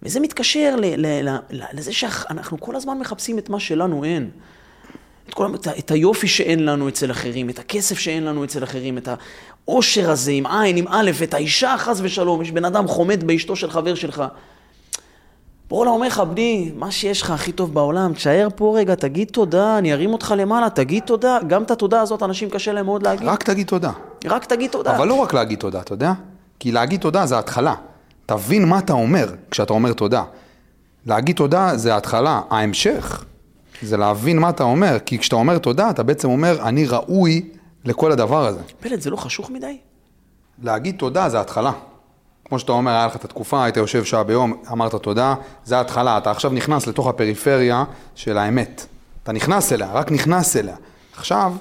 [0.02, 0.76] וזה מתקשר
[1.50, 4.30] לזה שאנחנו כל הזמן מחפשים את מה שלנו אין.
[5.28, 8.98] את, כל, את, את היופי שאין לנו אצל אחרים, את הכסף שאין לנו אצל אחרים,
[8.98, 9.08] את
[9.64, 13.56] העושר הזה עם עין, עם א', את האישה חס ושלום, יש בן אדם חומד באשתו
[13.56, 14.24] של חבר שלך.
[15.68, 19.78] בורלה אומר לך, בני, מה שיש לך הכי טוב בעולם, תשאר פה רגע, תגיד תודה,
[19.78, 21.38] אני ארים אותך למעלה, תגיד תודה.
[21.46, 23.28] גם את התודה הזאת אנשים קשה להם מאוד להגיד.
[23.28, 23.90] רק תגיד תודה.
[24.24, 24.96] רק תגיד תודה.
[24.96, 26.12] אבל לא רק להגיד תודה, אתה יודע?
[26.58, 27.74] כי להגיד תודה זה התחלה.
[28.26, 30.24] תבין מה אתה אומר כשאתה אומר תודה.
[31.06, 33.24] להגיד תודה זה ההתחלה, ההמשך
[33.82, 37.50] זה להבין מה אתה אומר, כי כשאתה אומר תודה, אתה בעצם אומר, אני ראוי
[37.84, 38.60] לכל הדבר הזה.
[38.80, 39.78] פלד, זה לא חשוך מדי?
[40.62, 41.72] להגיד תודה זה התחלה.
[42.44, 45.34] כמו שאתה אומר, היה לך את התקופה, היית יושב שעה ביום, אמרת תודה,
[45.64, 47.84] זה ההתחלה, אתה עכשיו נכנס לתוך הפריפריה
[48.14, 48.86] של האמת.
[49.22, 50.76] אתה נכנס אליה, רק נכנס אליה.
[51.16, 51.52] עכשיו,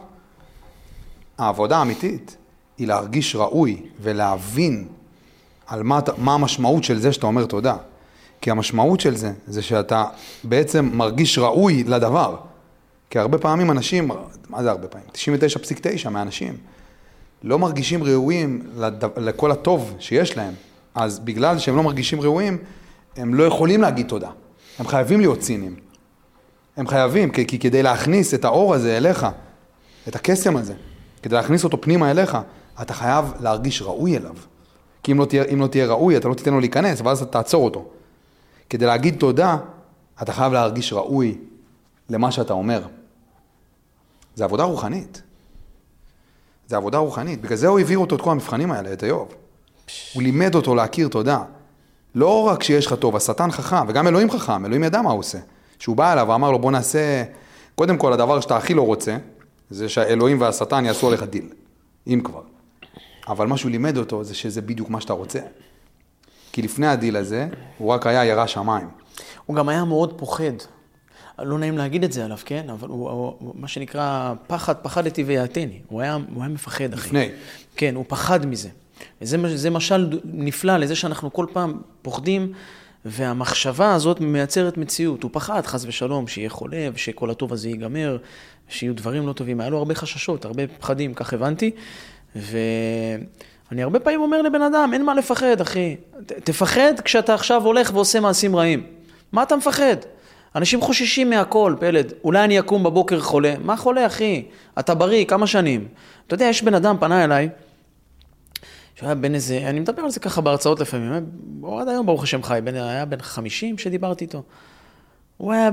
[1.38, 2.38] העבודה האמיתית
[2.78, 4.88] היא להרגיש ראוי ולהבין
[5.68, 7.76] על מה, מה המשמעות של זה שאתה אומר תודה.
[8.42, 10.06] כי המשמעות של זה, זה שאתה
[10.44, 12.36] בעצם מרגיש ראוי לדבר.
[13.10, 14.12] כי הרבה פעמים אנשים,
[14.50, 15.08] מה זה הרבה פעמים?
[16.06, 16.58] 99.9 מהאנשים
[17.44, 19.04] לא מרגישים ראויים לד...
[19.18, 20.54] לכל הטוב שיש להם.
[20.96, 22.58] אז בגלל שהם לא מרגישים ראויים,
[23.18, 24.30] הם לא יכולים להגיד תודה.
[24.80, 25.76] הם חייבים להיות ציניים.
[26.78, 29.28] הם חייבים, כי, כי כדי להכניס את האור הזה אליך,
[30.08, 30.74] את הקסם הזה,
[31.24, 32.38] כדי להכניס אותו פנימה אליך,
[32.82, 34.36] אתה חייב להרגיש ראוי אליו.
[35.06, 37.32] כי אם לא תהיה, אם לא תהיה ראוי, אתה לא תיתן לו להיכנס, ואז אתה
[37.32, 37.86] תעצור אותו.
[38.70, 39.58] כדי להגיד תודה,
[40.22, 41.38] אתה חייב להרגיש ראוי
[42.10, 42.82] למה שאתה אומר.
[44.36, 45.22] זה עבודה רוחנית.
[46.68, 47.42] זה עבודה רוחנית.
[47.42, 49.28] בגלל זה הוא העביר אותו את כל המבחנים האלה, את איוב.
[50.14, 51.44] הוא לימד אותו להכיר תודה.
[52.16, 55.40] לא רק שיש לך טוב, השטן חכם, וגם אלוהים חכם, אלוהים ידע מה הוא עושה.
[55.80, 57.24] שהוא בא אליו ואמר לו, בוא נעשה,
[57.76, 59.18] קודם כל, הדבר שאתה הכי לא רוצה,
[59.70, 61.50] זה שהאלוהים והשטן יעשו עליך דיל,
[62.08, 62.55] אם כבר.
[63.28, 65.40] אבל מה שהוא לימד אותו זה שזה בדיוק מה שאתה רוצה.
[66.52, 68.88] כי לפני הדיל הזה, הוא רק היה ירא שמיים.
[69.46, 70.54] הוא גם היה מאוד פוחד.
[71.40, 72.70] לא נעים להגיד את זה עליו, כן?
[72.70, 75.80] אבל הוא, הוא מה שנקרא, פחד, פחדתי ויאתייני.
[75.88, 77.08] הוא היה, הוא היה מפחד, אחי.
[77.08, 77.30] לפני.
[77.76, 78.70] כן, הוא פחד מזה.
[79.22, 82.54] וזה משל נפלא לזה שאנחנו כל פעם פוחדים,
[83.06, 85.24] והמחשבה הזאת מייצרת מציאות.
[85.24, 88.18] הוא פחד, חס ושלום, שיהיה חולה, ושכל הטוב הזה ייגמר,
[88.70, 89.62] שיהיו דברים לא טובים.
[89.62, 91.72] היה לו הרבה חששות, הרבה פחדים, כך הבנתי.
[92.36, 95.96] ואני הרבה פעמים אומר לבן אדם, אין מה לפחד, אחי.
[96.26, 98.84] תפחד כשאתה עכשיו הולך ועושה מעשים רעים.
[99.32, 99.96] מה אתה מפחד?
[100.56, 102.14] אנשים חוששים מהכל, פלד.
[102.24, 103.56] אולי אני אקום בבוקר חולה.
[103.64, 104.46] מה חולה, אחי?
[104.80, 105.88] אתה בריא, כמה שנים?
[106.28, 107.50] אתה יודע, יש בן אדם, פנה אליי,
[108.96, 111.26] שהיה בן איזה, אני מדבר על זה ככה בהרצאות לפעמים,
[111.62, 114.44] הוא עד היום ברוך השם חי, בן, היה בן 50 שדיברתי איתו.
[115.38, 115.70] הוא היה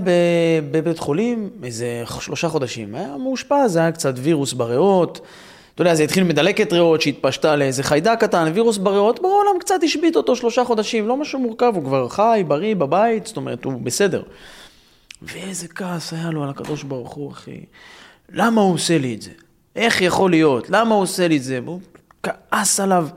[0.70, 5.20] בבית חולים איזה שלושה חודשים, היה מאושפז, היה קצת וירוס בריאות,
[5.74, 10.16] אתה יודע, זה התחיל מדלקת ריאות שהתפשטה לאיזה חיידק קטן, וירוס בריאות, בעולם קצת השבית
[10.16, 14.22] אותו שלושה חודשים, לא משהו מורכב, הוא כבר חי, בריא, בבית, זאת אומרת, הוא בסדר.
[15.22, 17.60] ואיזה כעס היה לו על הקדוש ברוך הוא, אחי.
[18.32, 19.30] למה הוא עושה לי את זה?
[19.76, 20.70] איך יכול להיות?
[20.70, 21.60] למה הוא עושה לי את זה?
[21.64, 21.80] והוא
[22.22, 23.08] כעס עליו.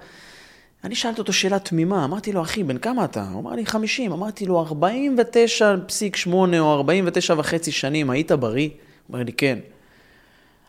[0.83, 3.25] אני שאלתי אותו שאלה תמימה, אמרתי לו, אחי, בן כמה אתה?
[3.31, 4.11] הוא אמר לי, 50.
[4.11, 8.69] אמרתי לו, 49.8 או 49 וחצי שנים, היית בריא?
[8.69, 9.59] הוא אומר לי, כן.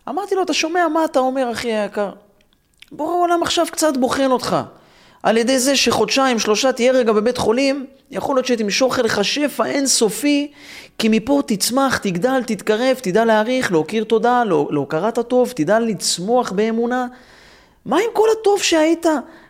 [0.09, 2.11] אמרתי לו, אתה שומע מה אתה אומר, אחי היקר?
[2.93, 4.57] בורא העולם עכשיו קצת בוחן אותך.
[5.23, 10.53] על ידי זה שחודשיים, שלושה תהיה רגע בבית חולים, יכול להיות שתמשוך אליך שפע אינסופי,
[10.99, 17.07] כי מפה תצמח, תגדל, תתקרב, תדע להעריך, להוקיר תודה, לא, להוקרת הטוב, תדע לצמוח באמונה.
[17.85, 19.07] מה עם כל הטוב שהיית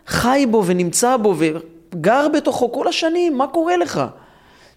[0.07, 3.37] חי בו ונמצא בו וגר בתוכו כל השנים?
[3.37, 4.01] מה קורה לך?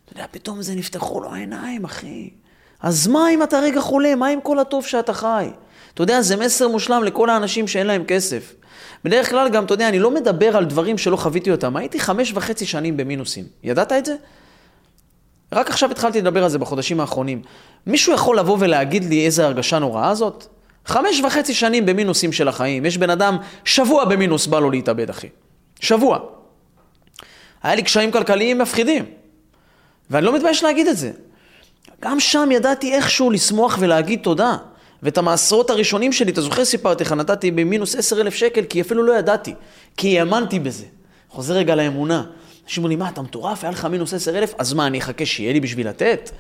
[0.05, 2.31] אתה יודע, פתאום זה נפתחו לו העיניים, אחי.
[2.83, 4.14] אז מה אם אתה רגע חולה?
[4.14, 5.49] מה עם כל הטוב שאתה חי?
[5.94, 8.55] אתה יודע, זה מסר מושלם לכל האנשים שאין להם כסף.
[9.05, 11.76] בדרך כלל גם, אתה יודע, אני לא מדבר על דברים שלא חוויתי אותם.
[11.76, 13.44] הייתי חמש וחצי שנים במינוסים.
[13.62, 14.16] ידעת את זה?
[15.53, 17.42] רק עכשיו התחלתי לדבר על זה בחודשים האחרונים.
[17.87, 20.46] מישהו יכול לבוא ולהגיד לי איזה הרגשה נוראה זאת?
[20.87, 22.87] חמש וחצי שנים במינוסים של החיים.
[22.87, 25.29] יש בן אדם, שבוע במינוס בא לו להתאבד, אחי.
[25.81, 26.18] שבוע.
[27.62, 29.05] היה לי קשיים כלכליים מפחידים.
[30.11, 31.11] ואני לא מתבייש להגיד את זה.
[32.03, 34.57] גם שם ידעתי איכשהו לשמוח ולהגיד תודה.
[35.03, 39.03] ואת המעשרות הראשונים שלי, אתה זוכר סיפרתי לך, נתתי במינוס עשר אלף שקל, כי אפילו
[39.03, 39.55] לא ידעתי,
[39.97, 40.85] כי האמנתי בזה.
[41.29, 42.25] חוזר רגע לאמונה.
[42.65, 43.65] אנשים אומרים לי, מה, אתה מטורף?
[43.65, 44.55] היה לך מינוס עשר אלף?
[44.59, 46.31] אז מה, אני אחכה שיהיה לי בשביל לתת?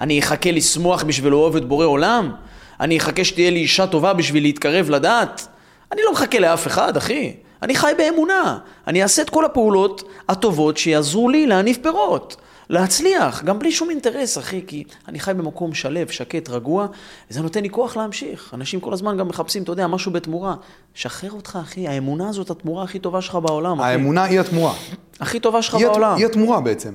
[0.00, 2.32] אני אחכה לשמוח בשביל לאהוב את בורא עולם?
[2.80, 5.46] אני אחכה שתהיה לי אישה טובה בשביל להתקרב לדת?
[5.92, 7.32] אני לא מחכה לאף אחד, אחי.
[7.62, 8.58] אני חי באמונה.
[8.86, 12.36] אני אעשה את כל הפעולות הטובות שיעזרו לי להניב פירות.
[12.70, 16.86] להצליח, גם בלי שום אינטרס, אחי, כי אני חי במקום שלב, שקט, רגוע,
[17.30, 18.50] וזה נותן לי כוח להמשיך.
[18.54, 20.54] אנשים כל הזמן גם מחפשים, אתה יודע, משהו בתמורה.
[20.94, 23.90] שחרר אותך, אחי, האמונה הזאת התמורה הכי טובה שלך בעולם, אחי.
[23.90, 24.74] האמונה היא התמורה.
[25.20, 26.16] הכי טובה שלך היא, בעולם.
[26.16, 26.94] היא התמורה בעצם.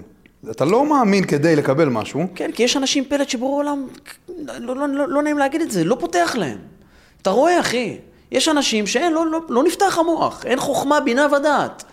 [0.51, 2.21] אתה לא מאמין כדי לקבל משהו.
[2.35, 3.87] כן, כי יש אנשים פלט שבורא עולם,
[4.37, 6.57] לא, לא, לא, לא נעים להגיד את זה, לא פותח להם.
[7.21, 7.97] אתה רואה, אחי,
[8.31, 11.83] יש אנשים שאין, לא, לא, לא נפתח המוח, אין חוכמה, בינה ודעת.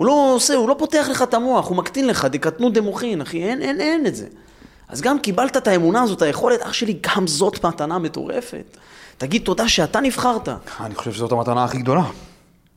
[0.00, 3.44] הוא לא עושה, הוא לא פותח לך את המוח, הוא מקטין לך, דקטנות דמוחין, אחי,
[3.44, 4.26] אין, אין, אין את זה.
[4.88, 8.76] אז גם קיבלת את האמונה הזאת, היכולת, אח שלי, גם זאת מתנה מטורפת.
[9.18, 10.48] תגיד תודה שאתה נבחרת.
[10.80, 12.04] אני חושב שזאת המתנה הכי גדולה.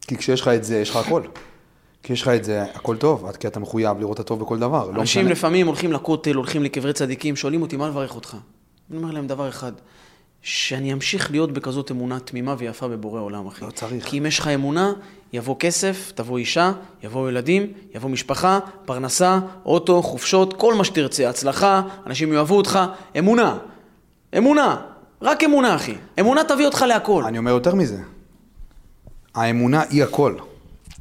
[0.01, 1.21] כי כשיש לך את זה, יש לך הכל.
[2.03, 4.59] כי יש לך את זה, הכל טוב, עד כי אתה מחויב לראות את הטוב בכל
[4.59, 4.91] דבר.
[4.91, 5.31] לא אנשים משנה.
[5.31, 8.37] לפעמים הולכים לכותל, הולכים לקברי צדיקים, שואלים אותי, מה לברך אותך?
[8.91, 9.71] אני אומר להם דבר אחד,
[10.43, 13.65] שאני אמשיך להיות בכזאת אמונה תמימה ויפה בבורא עולם, אחי.
[13.65, 14.05] לא צריך.
[14.05, 14.93] כי אם יש לך אמונה,
[15.33, 16.71] יבוא כסף, תבוא אישה,
[17.03, 22.79] יבואו ילדים, יבוא משפחה, פרנסה, אוטו, חופשות, כל מה שתרצה, הצלחה, אנשים יאהבו אותך,
[23.19, 23.57] אמונה.
[24.37, 24.77] אמונה.
[25.21, 25.95] רק אמונה, אחי.
[26.19, 27.23] אמונה תביא אותך להכל.
[27.27, 27.97] אני אומר יותר מזה.
[29.35, 30.35] האמונה היא הכל.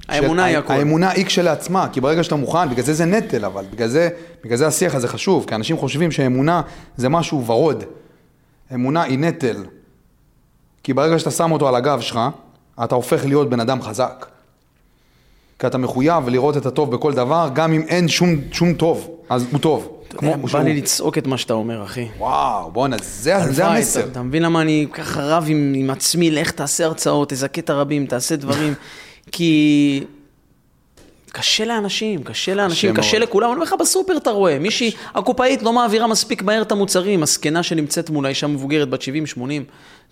[0.09, 0.73] האמונה של- היא הכל.
[0.73, 4.09] האמונה היא כשלעצמה, כי ברגע שאתה מוכן, בגלל זה זה נטל, אבל בגלל זה,
[4.45, 6.63] בגלל זה השיח הזה חשוב, כי אנשים חושבים שאמונה
[6.97, 7.85] זה משהו ורוד.
[8.75, 9.65] אמונה היא נטל.
[10.83, 12.21] כי ברגע שאתה שם אותו על הגב שלך,
[12.85, 14.27] אתה הופך להיות בן אדם חזק.
[15.59, 19.47] כי אתה מחויב לראות את הטוב בכל דבר, גם אם אין שום, שום טוב, אז
[19.53, 19.89] הוא טוב.
[20.17, 22.09] כמו בא שהוא- לי לצעוק את מה שאתה אומר, אחי.
[22.19, 24.01] וואו, בואנה, זה, זה המסר.
[24.01, 27.71] אתה, אתה מבין למה אני ככה רב עם, עם עצמי, לך תעשה הרצאות, תזכה את
[27.71, 28.75] הרבים, תעשה דברים,
[29.33, 30.05] כי
[31.33, 33.19] קשה לאנשים, קשה לאנשים, קשה קשה.
[33.19, 37.23] לכולם, אני אומר לך בסופר אתה רואה, מישהי, הקופאית לא מעבירה מספיק מהר את המוצרים,
[37.23, 39.07] הזקנה שנמצאת מולה, אישה מבוגרת בת 70-80,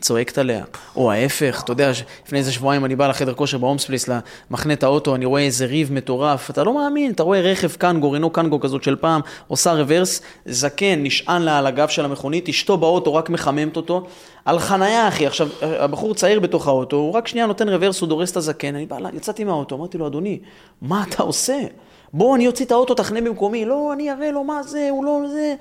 [0.00, 0.64] צועקת עליה,
[0.96, 1.90] או ההפך, אתה יודע,
[2.26, 4.08] לפני איזה שבועיים אני בא לחדר כושר ב Holmes Place,
[4.50, 8.10] מחנה את האוטו, אני רואה איזה ריב מטורף, אתה לא מאמין, אתה רואה רכב קנגו,
[8.12, 12.76] רנו קנגו כזאת של פעם, עושה רוורס, זקן נשען לה על הגב של המכונית, אשתו
[12.76, 14.06] באוטו רק מחממת אותו,
[14.44, 18.30] על חנייה אחי, עכשיו, הבחור צעיר בתוך האוטו, הוא רק שנייה נותן רוורס, הוא דורס
[18.30, 20.38] את הזקן, אני בא, לה- יצאתי מהאוטו, אמרתי לו, אדוני,
[20.82, 21.58] מה אתה עושה?
[22.12, 25.20] בוא, אני אוציא את האוטו, תחנה במקומי, לא, אני אראה לו מה זה, הוא לא
[25.32, 25.54] זה.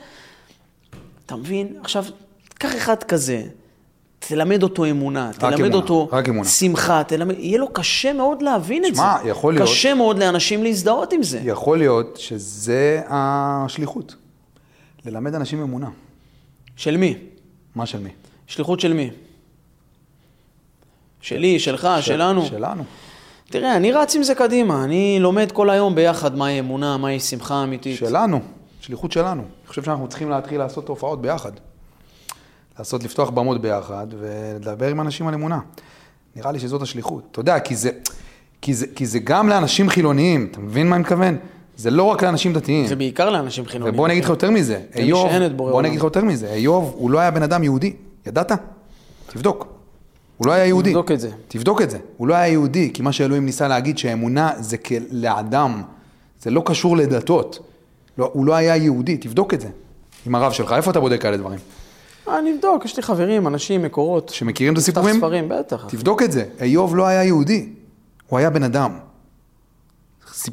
[1.25, 1.73] אתה מבין?
[1.82, 2.06] עכשיו,
[2.54, 3.41] קח אחד כזה,
[4.19, 6.45] תלמד אותו אמונה, תלמד אמונה, אותו אמונה.
[6.49, 9.01] שמחה, תלמד, יהיה לו קשה מאוד להבין את זה.
[9.01, 11.39] שמע, יכול להיות- קשה מאוד לאנשים להזדהות עם זה.
[11.43, 14.15] יכול להיות שזה השליחות.
[15.05, 15.89] ללמד אנשים אמונה.
[16.75, 17.17] של מי?
[17.75, 18.10] מה של מי?
[18.47, 19.10] שליחות של מי?
[21.21, 22.45] שלי, שלך, שלנו.
[22.45, 22.84] שלנו.
[23.49, 27.63] תראה, אני רץ עם זה קדימה, אני לומד כל היום ביחד מהי אמונה, מהי שמחה
[27.63, 27.97] אמיתית.
[27.97, 28.39] שלנו.
[28.82, 29.41] שליחות שלנו.
[29.41, 31.51] אני חושב שאנחנו צריכים להתחיל לעשות הופעות ביחד.
[32.80, 35.59] לעשות, לפתוח במות ביחד ולדבר עם אנשים על אמונה.
[36.36, 37.23] נראה לי שזאת השליחות.
[37.32, 37.89] אתה יודע, כי זה,
[38.61, 41.38] כי זה, כי זה גם לאנשים חילוניים, אתה מבין מה אני מתכוון?
[41.77, 42.88] זה לא רק לאנשים דתיים.
[42.88, 43.93] זה בעיקר לאנשים חילונים.
[43.93, 45.82] ובוא אני אגיד לך יותר מזה, איוב, בוא.
[45.82, 47.93] אגיד לך יותר מזה, איוב הוא לא היה בן אדם יהודי,
[48.27, 48.51] ידעת?
[49.27, 49.67] תבדוק.
[50.38, 50.89] הוא לא היה יהודי.
[50.89, 51.30] תבדוק את זה.
[51.47, 51.97] תבדוק את זה.
[52.17, 55.82] הוא לא היה יהודי, כי מה שאלוהים ניסה להגיד שהאמונה זה כ- לאדם,
[56.41, 57.59] זה לא קשור לדתות.
[58.17, 59.67] לא, הוא לא היה יהודי, תבדוק את זה.
[60.25, 61.59] עם הרב שלך, איפה אתה בודק כאלה דברים?
[62.30, 64.30] אה, אני אבדוק, יש לי חברים, אנשים, מקורות.
[64.30, 65.17] שמכירים את הסיפורים?
[65.17, 65.86] ספרים, בטח.
[65.89, 66.45] תבדוק את זה.
[66.61, 67.69] איוב לא היה יהודי,
[68.27, 68.99] הוא היה בן אדם.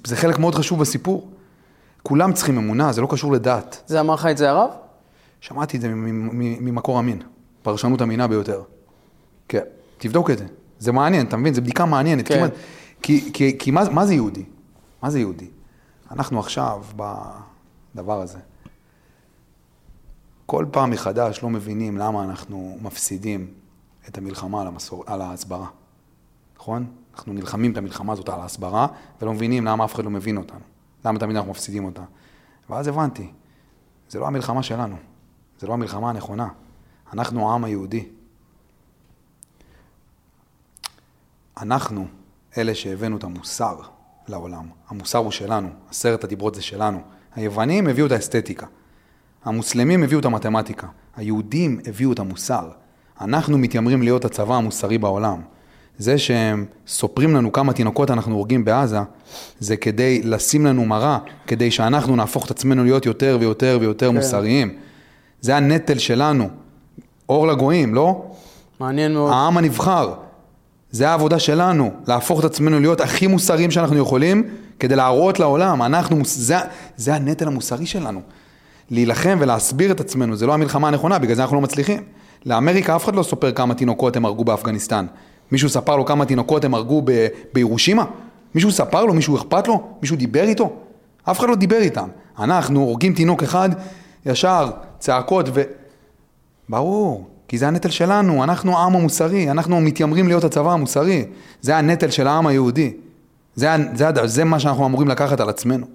[0.05, 1.31] זה חלק מאוד חשוב בסיפור.
[2.03, 3.83] כולם צריכים אמונה, זה לא קשור לדת.
[3.87, 4.71] זה אמר לך את זה הרב?
[5.41, 7.23] שמעתי את זה ממקור אמין,
[7.63, 8.63] פרשנות אמינה ביותר.
[9.49, 9.63] כן,
[9.99, 10.45] תבדוק את זה.
[10.79, 11.55] זה מעניין, אתה מבין?
[11.55, 12.29] זו בדיקה מעניינת.
[12.29, 12.39] כן.
[12.39, 12.51] כמעט,
[13.03, 14.45] כי, כי, כי מה, מה זה יהודי?
[15.03, 15.47] מה זה יהודי?
[16.11, 18.39] אנחנו עכשיו בדבר הזה.
[20.47, 23.51] כל פעם מחדש לא מבינים למה אנחנו מפסידים
[24.09, 25.05] את המלחמה על, המסור...
[25.07, 25.67] על ההסברה.
[26.57, 26.87] נכון?
[27.15, 28.87] אנחנו נלחמים את המלחמה הזאת על ההסברה,
[29.21, 30.61] ולא מבינים למה אף אחד לא מבין אותנו.
[31.05, 32.03] למה תמיד אנחנו מפסידים אותה.
[32.71, 33.33] ואז הבנתי,
[34.09, 34.97] זה לא המלחמה שלנו,
[35.59, 36.49] זה לא המלחמה הנכונה.
[37.13, 38.09] אנחנו העם היהודי.
[41.57, 42.07] אנחנו
[42.59, 43.81] אלה שהבאנו את המוסר
[44.29, 44.69] לעולם.
[44.89, 47.03] המוסר הוא שלנו, עשרת הדיברות זה שלנו.
[47.35, 48.67] היוונים הביאו את האסתטיקה.
[49.47, 50.87] המוסלמים הביאו את המתמטיקה.
[51.17, 52.69] היהודים הביאו את המוסר.
[53.21, 55.41] אנחנו מתיימרים להיות הצבא המוסרי בעולם.
[55.99, 58.99] זה שהם סופרים לנו כמה תינוקות אנחנו הורגים בעזה,
[59.61, 64.15] זה כדי לשים לנו מראה, כדי שאנחנו נהפוך את עצמנו להיות יותר ויותר ויותר כן.
[64.15, 64.75] מוסריים.
[65.41, 66.49] זה הנטל שלנו.
[67.29, 68.25] אור לגויים, לא?
[68.81, 69.33] מעניין מאוד.
[69.33, 70.15] העם הנבחר.
[70.91, 74.43] זה העבודה שלנו, להפוך את עצמנו להיות הכי מוסריים שאנחנו יכולים,
[74.79, 76.57] כדי להראות לעולם, אנחנו, זה,
[76.97, 78.21] זה הנטל המוסרי שלנו.
[78.91, 82.03] להילחם ולהסביר את עצמנו, זה לא המלחמה הנכונה, בגלל זה אנחנו לא מצליחים.
[82.47, 85.07] לאמריקה אף אחד לא סופר כמה תינוקות הם הרגו באפגניסטן.
[85.53, 88.05] מישהו ספר לו כמה תינוקות הם הרגו ב- בירושימה?
[88.55, 89.15] מישהו ספר לו?
[89.15, 89.83] מישהו אכפת לו?
[90.03, 90.73] מישהו דיבר איתו?
[91.31, 92.09] אף אחד לא דיבר איתם.
[92.39, 93.71] אנחנו הורגים תינוק אחד,
[94.27, 95.63] ישר, צעקות ו...
[96.69, 101.25] ברור, כי זה הנטל שלנו, אנחנו העם המוסרי, אנחנו מתיימרים להיות הצבא המוסרי.
[101.61, 102.93] זה הנטל של העם היהודי.
[103.55, 105.87] זה, זה, זה מה שאנחנו אמורים לקחת על עצמנו.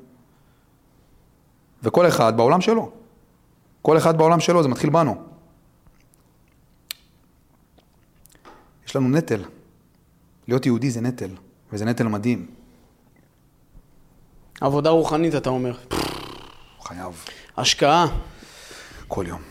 [1.83, 2.91] וכל אחד בעולם שלו.
[3.81, 5.15] כל אחד בעולם שלו, זה מתחיל בנו.
[8.87, 9.43] יש לנו נטל.
[10.47, 11.29] להיות יהודי זה נטל,
[11.73, 12.47] וזה נטל מדהים.
[14.61, 15.77] עבודה רוחנית, אתה אומר.
[16.81, 17.25] חייב.
[17.57, 18.07] השקעה.
[19.07, 19.50] כל יום.